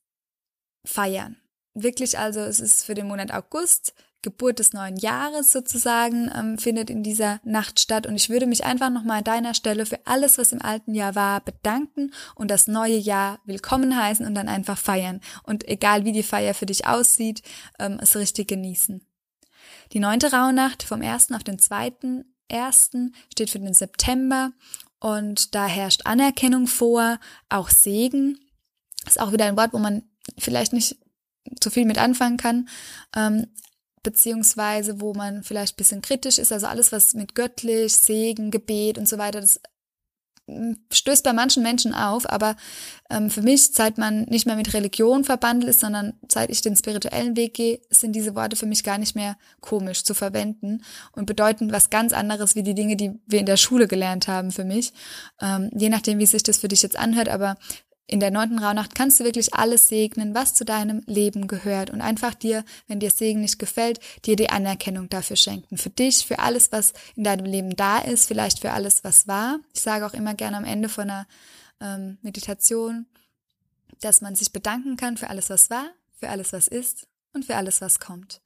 feiern. 0.85 1.37
Wirklich 1.73 2.19
also, 2.19 2.41
es 2.41 2.59
ist 2.59 2.83
für 2.83 2.93
den 2.93 3.07
Monat 3.07 3.31
August 3.31 3.93
Geburt 4.23 4.57
des 4.57 4.73
neuen 4.73 4.97
Jahres 4.97 5.51
sozusagen 5.51 6.31
ähm, 6.35 6.57
findet 6.57 6.89
in 6.89 7.03
dieser 7.03 7.39
Nacht 7.43 7.79
statt. 7.79 8.07
Und 8.07 8.15
ich 8.15 8.29
würde 8.29 8.47
mich 8.47 8.65
einfach 8.65 8.89
nochmal 8.89 9.19
an 9.19 9.23
deiner 9.23 9.53
Stelle 9.53 9.85
für 9.85 9.99
alles, 10.05 10.39
was 10.39 10.51
im 10.51 10.61
alten 10.61 10.95
Jahr 10.95 11.13
war, 11.13 11.41
bedanken 11.41 12.11
und 12.33 12.49
das 12.49 12.67
neue 12.67 12.97
Jahr 12.97 13.39
willkommen 13.45 13.95
heißen 13.95 14.25
und 14.25 14.33
dann 14.33 14.49
einfach 14.49 14.77
feiern. 14.77 15.21
Und 15.43 15.67
egal 15.67 16.05
wie 16.05 16.11
die 16.11 16.23
Feier 16.23 16.55
für 16.55 16.65
dich 16.65 16.87
aussieht, 16.87 17.43
ähm, 17.77 17.99
es 18.01 18.15
richtig 18.15 18.47
genießen. 18.47 19.05
Die 19.91 19.99
neunte 19.99 20.31
Rauhnacht 20.31 20.81
vom 20.81 21.01
ersten 21.03 21.35
auf 21.35 21.43
den 21.43 21.59
zweiten 21.59 22.25
ersten 22.47 23.13
steht 23.31 23.49
für 23.49 23.59
den 23.59 23.73
September 23.73 24.51
und 24.99 25.53
da 25.53 25.67
herrscht 25.67 26.05
Anerkennung 26.05 26.67
vor, 26.67 27.19
auch 27.49 27.69
Segen. 27.69 28.39
Ist 29.05 29.19
auch 29.19 29.33
wieder 29.33 29.45
ein 29.45 29.57
Wort, 29.57 29.73
wo 29.73 29.79
man 29.79 30.03
vielleicht 30.37 30.71
nicht 30.71 30.97
so 31.61 31.69
viel 31.69 31.85
mit 31.85 31.97
anfangen 31.97 32.37
kann. 32.37 32.69
Ähm, 33.15 33.47
beziehungsweise 34.03 35.01
wo 35.01 35.13
man 35.13 35.43
vielleicht 35.43 35.77
bisschen 35.77 36.01
kritisch 36.01 36.37
ist, 36.37 36.51
also 36.51 36.67
alles, 36.67 36.91
was 36.91 37.13
mit 37.13 37.35
göttlich, 37.35 37.95
Segen, 37.95 38.51
Gebet 38.51 38.97
und 38.97 39.07
so 39.07 39.17
weiter, 39.17 39.41
das 39.41 39.59
hm, 40.45 40.77
stößt 40.91 41.23
bei 41.23 41.31
manchen 41.31 41.63
Menschen 41.63 41.93
auf, 41.93 42.29
aber 42.29 42.57
ähm, 43.09 43.29
für 43.29 43.41
mich, 43.41 43.71
seit 43.71 43.97
man 43.97 44.23
nicht 44.23 44.45
mehr 44.45 44.57
mit 44.57 44.73
Religion 44.73 45.23
verbandelt 45.23 45.69
ist, 45.69 45.79
sondern 45.79 46.13
seit 46.27 46.49
ich 46.49 46.61
den 46.61 46.75
spirituellen 46.75 47.37
Weg 47.37 47.53
gehe, 47.53 47.79
sind 47.89 48.13
diese 48.13 48.35
Worte 48.35 48.57
für 48.57 48.65
mich 48.65 48.83
gar 48.83 48.97
nicht 48.97 49.15
mehr 49.15 49.37
komisch 49.61 50.03
zu 50.03 50.13
verwenden 50.13 50.83
und 51.13 51.27
bedeuten 51.27 51.71
was 51.71 51.89
ganz 51.89 52.11
anderes 52.11 52.55
wie 52.55 52.63
die 52.63 52.75
Dinge, 52.75 52.97
die 52.97 53.13
wir 53.25 53.39
in 53.39 53.45
der 53.45 53.55
Schule 53.55 53.87
gelernt 53.87 54.27
haben 54.27 54.51
für 54.51 54.65
mich. 54.65 54.91
Ähm, 55.41 55.69
je 55.73 55.87
nachdem, 55.87 56.19
wie 56.19 56.25
sich 56.25 56.43
das 56.43 56.57
für 56.57 56.67
dich 56.67 56.83
jetzt 56.83 56.99
anhört, 56.99 57.29
aber 57.29 57.55
in 58.05 58.19
der 58.19 58.31
neunten 58.31 58.59
Rauhnacht 58.59 58.95
kannst 58.95 59.19
du 59.19 59.23
wirklich 59.23 59.53
alles 59.53 59.87
segnen, 59.87 60.35
was 60.35 60.53
zu 60.53 60.65
deinem 60.65 61.03
Leben 61.05 61.47
gehört 61.47 61.89
und 61.89 62.01
einfach 62.01 62.33
dir, 62.33 62.65
wenn 62.87 62.99
dir 62.99 63.09
Segen 63.09 63.41
nicht 63.41 63.59
gefällt, 63.59 63.99
dir 64.25 64.35
die 64.35 64.49
Anerkennung 64.49 65.09
dafür 65.09 65.37
schenken. 65.37 65.77
Für 65.77 65.89
dich, 65.89 66.25
für 66.25 66.39
alles, 66.39 66.71
was 66.71 66.93
in 67.15 67.23
deinem 67.23 67.45
Leben 67.45 67.75
da 67.75 67.99
ist, 67.99 68.27
vielleicht 68.27 68.59
für 68.59 68.71
alles, 68.71 69.03
was 69.03 69.27
war. 69.27 69.59
Ich 69.73 69.81
sage 69.81 70.05
auch 70.05 70.13
immer 70.13 70.33
gerne 70.33 70.57
am 70.57 70.65
Ende 70.65 70.89
von 70.89 71.09
einer 71.09 71.27
ähm, 71.79 72.17
Meditation, 72.21 73.05
dass 74.01 74.21
man 74.21 74.35
sich 74.35 74.51
bedanken 74.51 74.97
kann 74.97 75.15
für 75.15 75.29
alles, 75.29 75.49
was 75.49 75.69
war, 75.69 75.85
für 76.19 76.29
alles, 76.29 76.51
was 76.51 76.67
ist 76.67 77.07
und 77.33 77.45
für 77.45 77.55
alles, 77.55 77.79
was 77.79 77.99
kommt. 77.99 78.41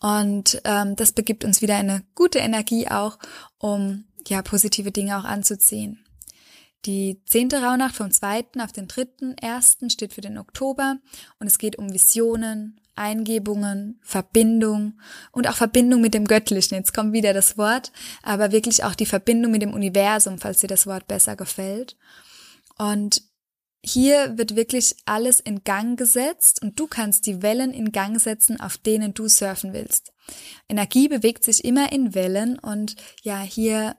Und 0.00 0.60
ähm, 0.64 0.94
das 0.94 1.12
begibt 1.12 1.44
uns 1.44 1.62
wieder 1.62 1.76
eine 1.76 2.04
gute 2.14 2.38
Energie 2.38 2.88
auch, 2.88 3.18
um 3.58 4.04
ja 4.28 4.40
positive 4.42 4.92
Dinge 4.92 5.18
auch 5.18 5.24
anzuziehen. 5.24 6.03
Die 6.86 7.20
zehnte 7.24 7.62
Rauhnacht 7.62 7.96
vom 7.96 8.10
zweiten 8.10 8.60
auf 8.60 8.72
den 8.72 8.88
dritten 8.88 9.36
ersten 9.38 9.88
steht 9.88 10.12
für 10.12 10.20
den 10.20 10.38
Oktober 10.38 10.98
und 11.38 11.46
es 11.46 11.58
geht 11.58 11.76
um 11.76 11.92
Visionen, 11.92 12.80
Eingebungen, 12.94 13.98
Verbindung 14.02 15.00
und 15.32 15.48
auch 15.48 15.56
Verbindung 15.56 16.00
mit 16.00 16.14
dem 16.14 16.26
Göttlichen. 16.26 16.76
Jetzt 16.76 16.94
kommt 16.94 17.12
wieder 17.12 17.32
das 17.32 17.58
Wort, 17.58 17.90
aber 18.22 18.52
wirklich 18.52 18.84
auch 18.84 18.94
die 18.94 19.06
Verbindung 19.06 19.50
mit 19.50 19.62
dem 19.62 19.72
Universum, 19.72 20.38
falls 20.38 20.60
dir 20.60 20.68
das 20.68 20.86
Wort 20.86 21.08
besser 21.08 21.36
gefällt. 21.36 21.96
Und 22.78 23.22
hier 23.82 24.38
wird 24.38 24.56
wirklich 24.56 24.96
alles 25.04 25.40
in 25.40 25.64
Gang 25.64 25.98
gesetzt 25.98 26.62
und 26.62 26.78
du 26.80 26.86
kannst 26.86 27.26
die 27.26 27.42
Wellen 27.42 27.72
in 27.72 27.92
Gang 27.92 28.20
setzen, 28.20 28.60
auf 28.60 28.78
denen 28.78 29.12
du 29.12 29.28
surfen 29.28 29.72
willst. 29.72 30.12
Energie 30.68 31.08
bewegt 31.08 31.44
sich 31.44 31.64
immer 31.64 31.92
in 31.92 32.14
Wellen 32.14 32.58
und 32.58 32.96
ja, 33.22 33.40
hier 33.40 33.96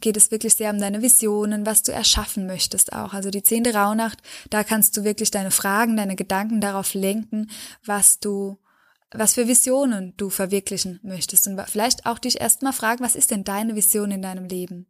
geht 0.00 0.16
es 0.16 0.30
wirklich 0.30 0.54
sehr 0.54 0.70
um 0.70 0.78
deine 0.78 1.02
Visionen, 1.02 1.66
was 1.66 1.82
du 1.82 1.92
erschaffen 1.92 2.46
möchtest 2.46 2.92
auch. 2.92 3.12
Also 3.12 3.30
die 3.30 3.42
zehnte 3.42 3.74
Rauhnacht, 3.74 4.18
da 4.50 4.64
kannst 4.64 4.96
du 4.96 5.04
wirklich 5.04 5.30
deine 5.30 5.50
Fragen, 5.50 5.96
deine 5.96 6.16
Gedanken 6.16 6.60
darauf 6.60 6.94
lenken, 6.94 7.50
was 7.84 8.18
du, 8.18 8.58
was 9.12 9.34
für 9.34 9.48
Visionen 9.48 10.14
du 10.16 10.30
verwirklichen 10.30 10.98
möchtest. 11.02 11.46
Und 11.46 11.60
vielleicht 11.68 12.06
auch 12.06 12.18
dich 12.18 12.40
erstmal 12.40 12.72
fragen, 12.72 13.04
was 13.04 13.14
ist 13.14 13.30
denn 13.30 13.44
deine 13.44 13.76
Vision 13.76 14.10
in 14.10 14.22
deinem 14.22 14.46
Leben? 14.46 14.86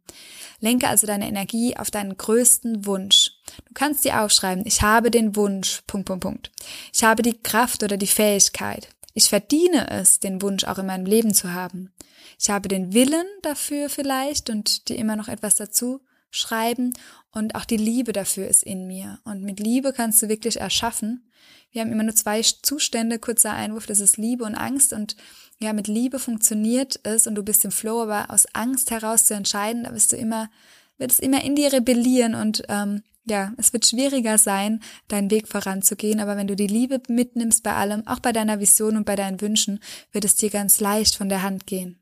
Lenke 0.59 0.87
also 0.87 1.05
deine 1.05 1.27
Energie 1.27 1.75
auf 1.75 1.91
deinen 1.91 2.17
größten 2.17 2.85
Wunsch. 2.85 3.31
Du 3.65 3.73
kannst 3.73 4.05
dir 4.05 4.21
aufschreiben, 4.21 4.65
ich 4.65 4.81
habe 4.81 5.11
den 5.11 5.35
Wunsch, 5.35 5.81
Punkt, 5.85 6.07
Punkt, 6.07 6.23
Punkt. 6.23 6.51
Ich 6.93 7.03
habe 7.03 7.21
die 7.21 7.37
Kraft 7.37 7.83
oder 7.83 7.97
die 7.97 8.07
Fähigkeit. 8.07 8.92
Ich 9.13 9.29
verdiene 9.29 9.89
es, 9.89 10.19
den 10.19 10.41
Wunsch 10.41 10.63
auch 10.63 10.79
in 10.79 10.87
meinem 10.87 11.05
Leben 11.05 11.33
zu 11.33 11.53
haben. 11.53 11.93
Ich 12.39 12.49
habe 12.49 12.67
den 12.67 12.93
Willen 12.93 13.25
dafür 13.41 13.89
vielleicht 13.89 14.49
und 14.49 14.89
dir 14.89 14.97
immer 14.97 15.15
noch 15.15 15.27
etwas 15.27 15.55
dazu 15.55 16.01
schreiben 16.31 16.93
und 17.31 17.53
auch 17.53 17.65
die 17.65 17.77
Liebe 17.77 18.11
dafür 18.11 18.47
ist 18.47 18.63
in 18.63 18.87
mir. 18.87 19.19
Und 19.23 19.43
mit 19.43 19.59
Liebe 19.59 19.93
kannst 19.93 20.21
du 20.21 20.29
wirklich 20.29 20.59
erschaffen. 20.59 21.29
Wir 21.71 21.81
haben 21.81 21.91
immer 21.91 22.03
nur 22.03 22.15
zwei 22.15 22.41
Zustände, 22.41 23.19
kurzer 23.19 23.53
Einwurf, 23.53 23.85
das 23.85 23.99
ist 23.99 24.17
Liebe 24.17 24.43
und 24.43 24.55
Angst 24.55 24.93
und 24.93 25.15
ja, 25.59 25.73
mit 25.73 25.87
Liebe 25.87 26.19
funktioniert 26.19 26.99
es 27.03 27.27
und 27.27 27.35
du 27.35 27.43
bist 27.43 27.63
im 27.65 27.71
Flow, 27.71 28.01
aber 28.03 28.31
aus 28.31 28.47
Angst 28.53 28.91
heraus 28.91 29.25
zu 29.25 29.33
entscheiden, 29.35 29.83
da 29.83 29.93
wirst 29.93 30.11
du 30.11 30.17
immer, 30.17 30.49
wird 30.97 31.11
es 31.11 31.19
immer 31.19 31.43
in 31.43 31.55
dir 31.55 31.71
rebellieren 31.71 32.35
und 32.35 32.63
ähm, 32.67 33.03
ja, 33.25 33.53
es 33.57 33.71
wird 33.73 33.85
schwieriger 33.85 34.37
sein, 34.37 34.81
deinen 35.07 35.31
Weg 35.31 35.47
voranzugehen, 35.47 36.19
aber 36.19 36.35
wenn 36.35 36.47
du 36.47 36.55
die 36.55 36.67
Liebe 36.67 37.01
mitnimmst 37.07 37.63
bei 37.63 37.73
allem, 37.73 38.05
auch 38.07 38.19
bei 38.19 38.31
deiner 38.31 38.59
Vision 38.59 38.97
und 38.97 39.05
bei 39.05 39.15
deinen 39.15 39.39
Wünschen, 39.39 39.79
wird 40.11 40.25
es 40.25 40.35
dir 40.35 40.49
ganz 40.49 40.79
leicht 40.79 41.15
von 41.15 41.29
der 41.29 41.41
Hand 41.41 41.65
gehen. 41.65 41.99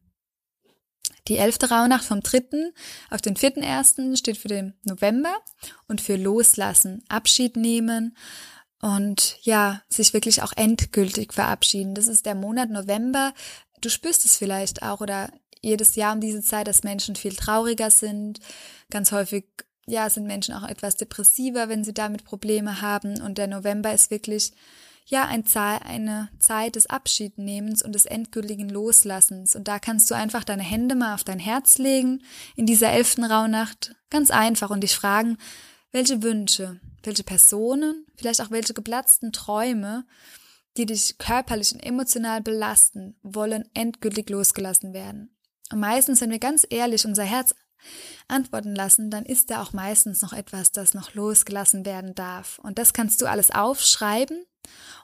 Die 1.27 1.37
elfte 1.37 1.69
Rauhnacht 1.69 2.03
vom 2.03 2.21
dritten 2.21 2.73
auf 3.11 3.21
den 3.21 3.35
vierten 3.35 3.61
ersten 3.61 4.17
steht 4.17 4.37
für 4.37 4.47
den 4.47 4.73
November 4.83 5.35
und 5.87 6.01
für 6.01 6.15
Loslassen, 6.15 7.03
Abschied 7.09 7.55
nehmen 7.55 8.17
und 8.81 9.37
ja, 9.43 9.83
sich 9.87 10.13
wirklich 10.13 10.41
auch 10.41 10.53
endgültig 10.55 11.33
verabschieden. 11.33 11.93
Das 11.93 12.07
ist 12.07 12.25
der 12.25 12.33
Monat 12.33 12.71
November. 12.71 13.33
Du 13.81 13.89
spürst 13.89 14.25
es 14.25 14.35
vielleicht 14.35 14.81
auch 14.81 15.01
oder 15.01 15.31
jedes 15.61 15.95
Jahr 15.95 16.13
um 16.13 16.21
diese 16.21 16.41
Zeit, 16.41 16.67
dass 16.67 16.83
Menschen 16.83 17.15
viel 17.15 17.35
trauriger 17.35 17.91
sind, 17.91 18.39
ganz 18.89 19.11
häufig 19.11 19.45
ja, 19.91 20.09
sind 20.09 20.25
Menschen 20.25 20.55
auch 20.55 20.67
etwas 20.67 20.95
depressiver, 20.95 21.67
wenn 21.67 21.83
sie 21.83 21.93
damit 21.93 22.23
Probleme 22.23 22.81
haben. 22.81 23.21
Und 23.21 23.37
der 23.37 23.47
November 23.47 23.93
ist 23.93 24.09
wirklich 24.09 24.53
ja 25.05 25.25
ein 25.25 25.43
eine 25.53 26.29
Zeit 26.39 26.77
des 26.77 26.87
Abschiednehmens 26.87 27.83
und 27.83 27.93
des 27.93 28.05
endgültigen 28.05 28.69
Loslassens. 28.69 29.53
Und 29.53 29.67
da 29.67 29.79
kannst 29.79 30.09
du 30.09 30.15
einfach 30.15 30.45
deine 30.45 30.63
Hände 30.63 30.95
mal 30.95 31.13
auf 31.13 31.25
dein 31.25 31.39
Herz 31.39 31.77
legen 31.77 32.23
in 32.55 32.65
dieser 32.65 32.89
elften 32.91 33.25
Rauhnacht, 33.25 33.93
ganz 34.09 34.31
einfach 34.31 34.69
und 34.69 34.81
dich 34.81 34.95
fragen, 34.95 35.37
welche 35.91 36.23
Wünsche, 36.23 36.79
welche 37.03 37.23
Personen, 37.23 38.05
vielleicht 38.15 38.39
auch 38.39 38.51
welche 38.51 38.73
geplatzten 38.73 39.33
Träume, 39.33 40.05
die 40.77 40.85
dich 40.85 41.17
körperlich 41.17 41.73
und 41.73 41.81
emotional 41.81 42.41
belasten, 42.41 43.17
wollen 43.23 43.69
endgültig 43.73 44.29
losgelassen 44.29 44.93
werden. 44.93 45.35
Und 45.69 45.81
meistens, 45.81 46.21
wenn 46.21 46.31
wir 46.31 46.39
ganz 46.39 46.65
ehrlich 46.69 47.05
unser 47.05 47.23
Herz 47.23 47.53
antworten 48.27 48.75
lassen, 48.75 49.09
dann 49.09 49.25
ist 49.25 49.49
da 49.49 49.61
auch 49.61 49.73
meistens 49.73 50.21
noch 50.21 50.33
etwas, 50.33 50.71
das 50.71 50.93
noch 50.93 51.13
losgelassen 51.13 51.85
werden 51.85 52.15
darf. 52.15 52.59
Und 52.59 52.77
das 52.77 52.93
kannst 52.93 53.21
du 53.21 53.25
alles 53.25 53.51
aufschreiben 53.51 54.45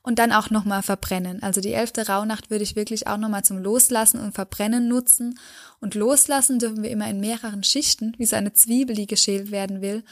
und 0.04 0.20
dann 0.20 0.32
auch 0.32 0.50
nochmal 0.50 0.84
verbrennen. 0.84 1.42
Also 1.44 1.62
die 1.62 1.74
elfte 1.74 2.08
Rauhnacht 2.08 2.50
würde 2.50 2.63
ich 2.63 2.76
wirklich 2.76 3.08
auch 3.08 3.18
nochmal 3.18 3.44
zum 3.44 3.58
Loslassen 3.58 4.20
und 4.20 4.34
Verbrennen 4.34 4.88
nutzen. 4.88 5.40
Und 5.80 5.96
loslassen 5.96 6.60
dürfen 6.60 6.84
wir 6.84 6.92
immer 6.92 7.10
in 7.10 7.20
mehreren 7.20 7.63
Schichten, 7.63 8.13
wie 8.18 8.26
so 8.26 8.36
eine 8.36 8.54
Zwiebel, 8.54 8.96
die 8.96 9.08
geschält 9.08 9.52
werden 9.52 9.82
will. 9.82 10.04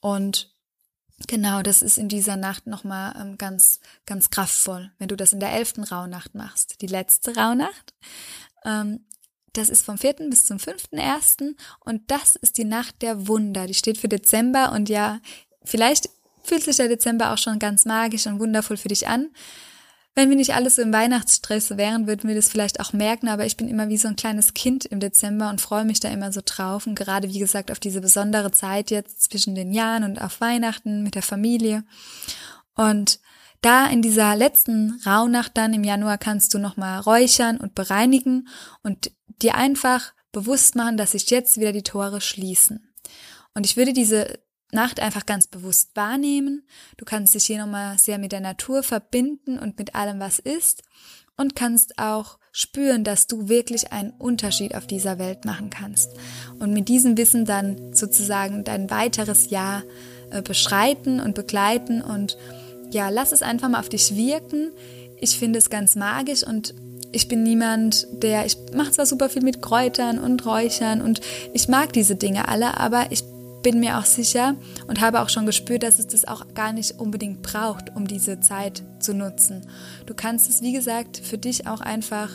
Und 0.00 0.52
Genau, 1.28 1.62
das 1.62 1.82
ist 1.82 1.98
in 1.98 2.08
dieser 2.08 2.36
Nacht 2.36 2.66
nochmal 2.66 3.14
ähm, 3.16 3.38
ganz, 3.38 3.78
ganz 4.06 4.30
kraftvoll, 4.30 4.90
wenn 4.98 5.06
du 5.06 5.16
das 5.16 5.32
in 5.32 5.38
der 5.38 5.52
elften 5.52 5.84
Rauhnacht 5.84 6.34
machst. 6.34 6.80
Die 6.82 6.86
letzte 6.86 7.36
Rauhnacht 7.36 7.94
ähm, 8.64 9.04
das 9.52 9.68
ist 9.68 9.84
vom 9.84 9.98
4. 9.98 10.14
bis 10.30 10.46
zum 10.46 10.56
5.1. 10.56 11.54
und 11.80 12.10
das 12.10 12.36
ist 12.36 12.58
die 12.58 12.64
Nacht 12.64 13.02
der 13.02 13.28
Wunder. 13.28 13.66
Die 13.66 13.74
steht 13.74 13.98
für 13.98 14.08
Dezember 14.08 14.72
und 14.72 14.88
ja, 14.88 15.20
vielleicht 15.64 16.08
fühlt 16.42 16.62
sich 16.62 16.76
der 16.76 16.88
Dezember 16.88 17.32
auch 17.32 17.38
schon 17.38 17.58
ganz 17.58 17.84
magisch 17.84 18.26
und 18.26 18.40
wundervoll 18.40 18.76
für 18.76 18.88
dich 18.88 19.08
an. 19.08 19.28
Wenn 20.14 20.28
wir 20.28 20.36
nicht 20.36 20.54
alles 20.54 20.76
so 20.76 20.82
im 20.82 20.92
Weihnachtsstress 20.92 21.70
wären, 21.78 22.06
würden 22.06 22.28
wir 22.28 22.36
das 22.36 22.50
vielleicht 22.50 22.80
auch 22.80 22.92
merken, 22.92 23.28
aber 23.28 23.46
ich 23.46 23.56
bin 23.56 23.68
immer 23.68 23.88
wie 23.88 23.96
so 23.96 24.08
ein 24.08 24.16
kleines 24.16 24.52
Kind 24.52 24.84
im 24.84 25.00
Dezember 25.00 25.48
und 25.48 25.62
freue 25.62 25.86
mich 25.86 26.00
da 26.00 26.10
immer 26.10 26.32
so 26.32 26.42
drauf 26.44 26.86
und 26.86 26.96
gerade 26.96 27.28
wie 27.30 27.38
gesagt 27.38 27.70
auf 27.70 27.80
diese 27.80 28.02
besondere 28.02 28.50
Zeit 28.50 28.90
jetzt 28.90 29.22
zwischen 29.22 29.54
den 29.54 29.72
Jahren 29.72 30.04
und 30.04 30.20
auf 30.20 30.40
Weihnachten 30.42 31.02
mit 31.02 31.14
der 31.14 31.22
Familie. 31.22 31.84
Und 32.74 33.20
da 33.62 33.86
in 33.86 34.02
dieser 34.02 34.36
letzten 34.36 35.00
Rauhnacht 35.06 35.56
dann 35.56 35.72
im 35.72 35.84
Januar 35.84 36.18
kannst 36.18 36.52
du 36.52 36.58
nochmal 36.58 37.00
räuchern 37.00 37.56
und 37.56 37.74
bereinigen 37.74 38.48
und 38.82 39.12
dir 39.42 39.54
einfach 39.54 40.12
bewusst 40.32 40.76
machen, 40.76 40.96
dass 40.96 41.12
sich 41.12 41.28
jetzt 41.30 41.58
wieder 41.58 41.72
die 41.72 41.82
Tore 41.82 42.20
schließen. 42.20 42.92
Und 43.54 43.66
ich 43.66 43.76
würde 43.76 43.92
diese 43.92 44.38
Nacht 44.72 45.00
einfach 45.00 45.26
ganz 45.26 45.46
bewusst 45.46 45.90
wahrnehmen. 45.94 46.66
Du 46.96 47.04
kannst 47.04 47.34
dich 47.34 47.44
hier 47.44 47.58
nochmal 47.58 47.98
sehr 47.98 48.18
mit 48.18 48.32
der 48.32 48.40
Natur 48.40 48.82
verbinden 48.82 49.58
und 49.58 49.78
mit 49.78 49.94
allem, 49.94 50.18
was 50.18 50.38
ist. 50.38 50.82
Und 51.36 51.54
kannst 51.54 51.98
auch 51.98 52.38
spüren, 52.52 53.04
dass 53.04 53.26
du 53.26 53.48
wirklich 53.48 53.92
einen 53.92 54.10
Unterschied 54.12 54.74
auf 54.74 54.86
dieser 54.86 55.18
Welt 55.18 55.44
machen 55.44 55.70
kannst. 55.70 56.10
Und 56.58 56.72
mit 56.72 56.88
diesem 56.88 57.16
Wissen 57.16 57.44
dann 57.44 57.94
sozusagen 57.94 58.64
dein 58.64 58.90
weiteres 58.90 59.50
Jahr 59.50 59.82
äh, 60.30 60.42
beschreiten 60.42 61.20
und 61.20 61.34
begleiten 61.34 62.02
und 62.02 62.36
ja, 62.90 63.08
lass 63.08 63.32
es 63.32 63.42
einfach 63.42 63.70
mal 63.70 63.80
auf 63.80 63.88
dich 63.88 64.16
wirken. 64.16 64.70
Ich 65.18 65.38
finde 65.38 65.58
es 65.58 65.70
ganz 65.70 65.96
magisch 65.96 66.42
und 66.42 66.74
ich 67.12 67.28
bin 67.28 67.42
niemand, 67.42 68.06
der, 68.10 68.46
ich 68.46 68.56
mache 68.74 68.92
zwar 68.92 69.06
super 69.06 69.28
viel 69.28 69.42
mit 69.42 69.62
Kräutern 69.62 70.18
und 70.18 70.44
Räuchern 70.46 71.02
und 71.02 71.20
ich 71.52 71.68
mag 71.68 71.92
diese 71.92 72.16
Dinge 72.16 72.48
alle, 72.48 72.78
aber 72.78 73.06
ich 73.10 73.22
bin 73.62 73.80
mir 73.80 73.98
auch 73.98 74.04
sicher 74.04 74.56
und 74.88 75.00
habe 75.00 75.20
auch 75.20 75.28
schon 75.28 75.46
gespürt, 75.46 75.84
dass 75.84 75.98
es 75.98 76.08
das 76.08 76.26
auch 76.26 76.54
gar 76.54 76.72
nicht 76.72 76.98
unbedingt 76.98 77.42
braucht, 77.42 77.94
um 77.94 78.08
diese 78.08 78.40
Zeit 78.40 78.82
zu 78.98 79.14
nutzen. 79.14 79.66
Du 80.06 80.14
kannst 80.14 80.50
es, 80.50 80.62
wie 80.62 80.72
gesagt, 80.72 81.18
für 81.18 81.38
dich 81.38 81.66
auch 81.66 81.80
einfach 81.80 82.30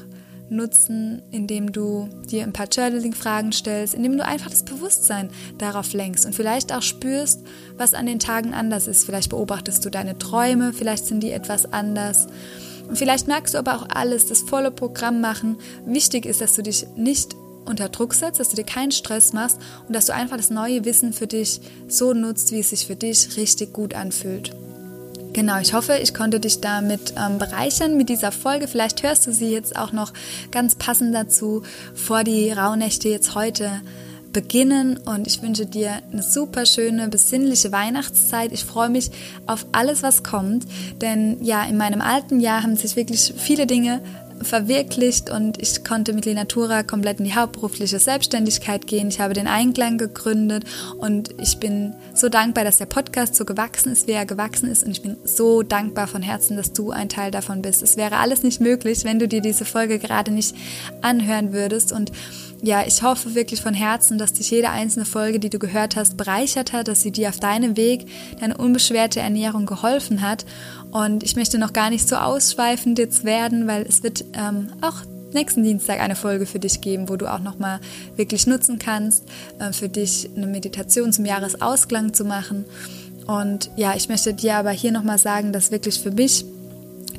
nutzen, 0.49 1.21
indem 1.31 1.73
du 1.73 2.07
dir 2.29 2.43
ein 2.43 2.53
paar 2.53 2.69
Journaling-Fragen 2.69 3.51
stellst, 3.51 3.93
indem 3.93 4.17
du 4.17 4.23
einfach 4.23 4.49
das 4.49 4.63
Bewusstsein 4.63 5.29
darauf 5.57 5.91
lenkst 5.91 6.25
und 6.25 6.33
vielleicht 6.33 6.73
auch 6.73 6.81
spürst, 6.81 7.41
was 7.75 7.93
an 7.93 8.05
den 8.05 8.19
Tagen 8.19 8.53
anders 8.53 8.87
ist. 8.87 9.05
Vielleicht 9.05 9.29
beobachtest 9.29 9.83
du 9.83 9.89
deine 9.89 10.17
Träume, 10.17 10.71
vielleicht 10.71 11.05
sind 11.05 11.21
die 11.21 11.31
etwas 11.31 11.71
anders. 11.73 12.27
Und 12.87 12.97
vielleicht 12.97 13.27
merkst 13.27 13.53
du 13.53 13.57
aber 13.57 13.75
auch 13.75 13.87
alles, 13.89 14.27
das 14.27 14.41
volle 14.41 14.71
Programm 14.71 15.21
machen. 15.21 15.57
Wichtig 15.85 16.25
ist, 16.25 16.41
dass 16.41 16.55
du 16.55 16.63
dich 16.63 16.87
nicht 16.95 17.35
unter 17.65 17.89
Druck 17.89 18.13
setzt, 18.13 18.39
dass 18.39 18.49
du 18.49 18.55
dir 18.55 18.63
keinen 18.63 18.91
Stress 18.91 19.33
machst 19.33 19.57
und 19.87 19.95
dass 19.95 20.05
du 20.05 20.13
einfach 20.13 20.37
das 20.37 20.49
neue 20.49 20.85
Wissen 20.85 21.13
für 21.13 21.27
dich 21.27 21.59
so 21.87 22.13
nutzt, 22.13 22.51
wie 22.51 22.59
es 22.59 22.69
sich 22.69 22.87
für 22.87 22.95
dich 22.95 23.35
richtig 23.37 23.73
gut 23.73 23.93
anfühlt. 23.93 24.55
Genau, 25.33 25.59
ich 25.59 25.73
hoffe, 25.73 25.97
ich 26.01 26.15
konnte 26.15 26.39
dich 26.39 26.61
damit 26.61 27.13
ähm, 27.15 27.37
bereichern 27.37 27.95
mit 27.95 28.09
dieser 28.09 28.31
Folge. 28.31 28.67
Vielleicht 28.67 29.03
hörst 29.03 29.27
du 29.27 29.31
sie 29.31 29.51
jetzt 29.51 29.75
auch 29.75 29.91
noch 29.91 30.11
ganz 30.49 30.75
passend 30.75 31.13
dazu 31.13 31.61
vor 31.93 32.23
die 32.23 32.51
Rauhnächte 32.51 33.09
jetzt 33.09 33.35
heute 33.35 33.81
beginnen 34.33 34.97
und 34.97 35.27
ich 35.27 35.41
wünsche 35.41 35.65
dir 35.65 36.01
eine 36.11 36.23
super 36.23 36.65
schöne, 36.65 37.07
besinnliche 37.07 37.71
Weihnachtszeit. 37.71 38.51
Ich 38.51 38.65
freue 38.65 38.89
mich 38.89 39.11
auf 39.45 39.65
alles, 39.71 40.03
was 40.03 40.23
kommt, 40.23 40.65
denn 41.01 41.43
ja, 41.43 41.63
in 41.63 41.77
meinem 41.77 42.01
alten 42.01 42.39
Jahr 42.39 42.63
haben 42.63 42.75
sich 42.75 42.95
wirklich 42.95 43.33
viele 43.37 43.67
Dinge 43.67 44.01
verwirklicht 44.41 45.29
und 45.29 45.61
ich 45.61 45.83
konnte 45.83 46.13
mit 46.13 46.25
Lenatura 46.25 46.83
komplett 46.83 47.19
in 47.19 47.25
die 47.25 47.35
hauptberufliche 47.35 47.99
Selbstständigkeit 47.99 48.87
gehen. 48.87 49.07
Ich 49.07 49.19
habe 49.19 49.33
den 49.33 49.47
Einklang 49.47 49.97
gegründet 49.97 50.63
und 50.97 51.29
ich 51.39 51.57
bin 51.57 51.93
so 52.13 52.29
dankbar, 52.29 52.63
dass 52.63 52.77
der 52.77 52.85
Podcast 52.85 53.35
so 53.35 53.45
gewachsen 53.45 53.91
ist, 53.91 54.07
wie 54.07 54.13
er 54.13 54.25
gewachsen 54.25 54.69
ist 54.69 54.83
und 54.83 54.91
ich 54.91 55.01
bin 55.01 55.17
so 55.23 55.63
dankbar 55.63 56.07
von 56.07 56.21
Herzen, 56.21 56.57
dass 56.57 56.73
du 56.73 56.91
ein 56.91 57.09
Teil 57.09 57.31
davon 57.31 57.61
bist. 57.61 57.81
Es 57.81 57.97
wäre 57.97 58.17
alles 58.17 58.43
nicht 58.43 58.61
möglich, 58.61 59.03
wenn 59.03 59.19
du 59.19 59.27
dir 59.27 59.41
diese 59.41 59.65
Folge 59.65 59.99
gerade 59.99 60.31
nicht 60.31 60.55
anhören 61.01 61.53
würdest 61.53 61.91
und 61.91 62.11
ja, 62.61 62.83
ich 62.87 63.03
hoffe 63.03 63.35
wirklich 63.35 63.61
von 63.61 63.75
Herzen, 63.75 64.17
dass 64.17 64.33
dich 64.33 64.49
jede 64.49 64.69
einzelne 64.69 65.05
Folge, 65.05 65.39
die 65.39 65.49
du 65.49 65.59
gehört 65.59 65.95
hast, 65.95 66.17
bereichert 66.17 66.73
hat, 66.73 66.87
dass 66.87 67.01
sie 67.01 67.11
dir 67.11 67.29
auf 67.29 67.39
deinem 67.39 67.77
Weg 67.77 68.07
deine 68.39 68.57
unbeschwerte 68.57 69.19
Ernährung 69.19 69.65
geholfen 69.67 70.21
hat. 70.21 70.45
Und 70.97 71.21
ich 71.21 71.35
möchte 71.35 71.59
noch 71.59 71.73
gar 71.73 71.91
nicht 71.91 72.09
so 72.09 72.15
ausschweifend 72.15 72.97
jetzt 72.97 73.23
werden, 73.23 73.67
weil 73.67 73.83
es 73.83 74.01
wird 74.01 74.25
ähm, 74.33 74.69
auch 74.81 74.95
nächsten 75.31 75.63
Dienstag 75.63 75.99
eine 75.99 76.15
Folge 76.15 76.47
für 76.47 76.57
dich 76.57 76.81
geben, 76.81 77.07
wo 77.07 77.17
du 77.17 77.31
auch 77.31 77.39
nochmal 77.39 77.79
wirklich 78.15 78.47
nutzen 78.47 78.79
kannst, 78.79 79.23
äh, 79.59 79.71
für 79.73 79.89
dich 79.89 80.27
eine 80.35 80.47
Meditation 80.47 81.13
zum 81.13 81.25
Jahresausklang 81.25 82.13
zu 82.15 82.25
machen. 82.25 82.65
Und 83.27 83.69
ja, 83.75 83.95
ich 83.95 84.09
möchte 84.09 84.33
dir 84.33 84.55
aber 84.55 84.71
hier 84.71 84.91
nochmal 84.91 85.19
sagen, 85.19 85.53
dass 85.53 85.69
wirklich 85.69 85.99
für 85.99 86.09
mich 86.09 86.45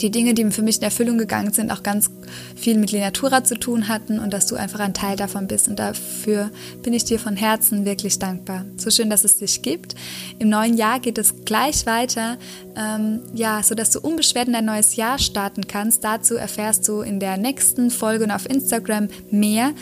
die 0.00 0.10
Dinge, 0.10 0.34
die 0.34 0.50
für 0.50 0.62
mich 0.62 0.78
in 0.78 0.82
Erfüllung 0.82 1.16
gegangen 1.16 1.52
sind, 1.52 1.70
auch 1.70 1.84
ganz 1.84 2.10
viel 2.56 2.78
mit 2.78 2.92
Lenatura 2.92 3.44
zu 3.44 3.58
tun 3.58 3.88
hatten 3.88 4.18
und 4.18 4.32
dass 4.32 4.46
du 4.46 4.56
einfach 4.56 4.80
ein 4.80 4.94
Teil 4.94 5.16
davon 5.16 5.46
bist. 5.46 5.68
Und 5.68 5.78
dafür 5.78 6.50
bin 6.82 6.92
ich 6.92 7.04
dir 7.04 7.18
von 7.18 7.36
Herzen 7.36 7.84
wirklich 7.84 8.18
dankbar. 8.18 8.64
So 8.76 8.90
schön, 8.90 9.10
dass 9.10 9.24
es 9.24 9.38
dich 9.38 9.62
gibt. 9.62 9.94
Im 10.38 10.48
neuen 10.48 10.76
Jahr 10.76 11.00
geht 11.00 11.18
es 11.18 11.44
gleich 11.44 11.86
weiter, 11.86 12.36
ähm, 12.76 13.20
ja, 13.34 13.62
so 13.62 13.74
dass 13.74 13.90
du 13.90 14.00
unbeschwert 14.00 14.46
in 14.46 14.52
dein 14.52 14.64
neues 14.64 14.96
Jahr 14.96 15.18
starten 15.18 15.66
kannst. 15.66 16.04
Dazu 16.04 16.36
erfährst 16.36 16.86
du 16.88 17.00
in 17.00 17.20
der 17.20 17.36
nächsten 17.36 17.90
Folge 17.90 18.24
und 18.24 18.30
auf 18.30 18.48
Instagram 18.48 19.08
mehr. 19.30 19.72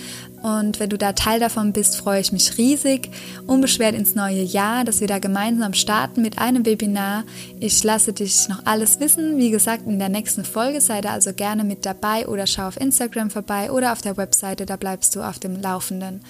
Und 0.47 0.79
wenn 0.79 0.91
du 0.91 0.97
da 0.97 1.13
Teil 1.13 1.41
davon 1.41 1.73
bist, 1.73 1.97
freue 1.97 2.21
ich 2.21 2.31
mich 2.31 2.57
riesig. 2.57 3.11
Unbeschwert 3.49 3.97
ins 3.97 4.15
neue 4.15 4.43
Jahr, 4.43 4.85
dass 4.85 5.01
wir 5.01 5.09
da 5.09 5.19
gemeinsam 5.19 5.73
starten 5.73 6.23
mit 6.23 6.39
einem 6.39 6.65
Webinar. 6.65 7.25
Ich 7.59 7.83
lasse 7.83 8.13
dich 8.13 8.49
noch 8.49 8.65
alles 8.65 9.01
wissen. 9.01 9.39
Wie 9.39 9.51
gesagt, 9.51 9.89
in 9.89 9.99
der 9.99 10.09
nächsten 10.09 10.45
Folge 10.45 10.81
sei 10.81 11.01
da 11.01 11.11
also 11.11 11.33
gerne 11.33 11.65
mit 11.65 11.85
dabei 11.85 12.29
oder 12.29 12.47
schau 12.47 12.69
auf 12.69 12.81
Instagram 12.81 13.31
vorbei 13.31 13.73
oder 13.73 13.91
auf 13.91 14.03
der 14.03 14.17
Webseite, 14.17 14.67
da 14.67 14.77
bleibst 14.77 15.17
du 15.17 15.23
auf 15.23 15.41
dem 15.41 15.61
Laufenden. 15.61 16.21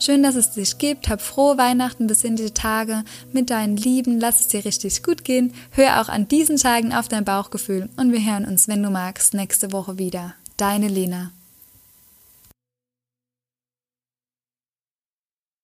Schön, 0.00 0.24
dass 0.24 0.34
es 0.34 0.50
dich 0.50 0.76
gibt. 0.78 1.08
Hab 1.08 1.22
frohe 1.22 1.56
Weihnachten, 1.56 2.08
besinnliche 2.08 2.52
Tage 2.52 3.04
mit 3.32 3.50
deinen 3.50 3.76
Lieben. 3.76 4.18
Lass 4.18 4.40
es 4.40 4.48
dir 4.48 4.64
richtig 4.64 5.04
gut 5.04 5.22
gehen. 5.22 5.54
Hör 5.70 6.00
auch 6.00 6.08
an 6.08 6.26
diesen 6.26 6.56
Tagen 6.56 6.92
auf 6.92 7.06
dein 7.06 7.24
Bauchgefühl 7.24 7.88
und 7.96 8.10
wir 8.10 8.20
hören 8.20 8.46
uns, 8.46 8.66
wenn 8.66 8.82
du 8.82 8.90
magst, 8.90 9.32
nächste 9.32 9.70
Woche 9.70 9.96
wieder. 9.96 10.34
Deine 10.56 10.88
Lena. 10.88 11.30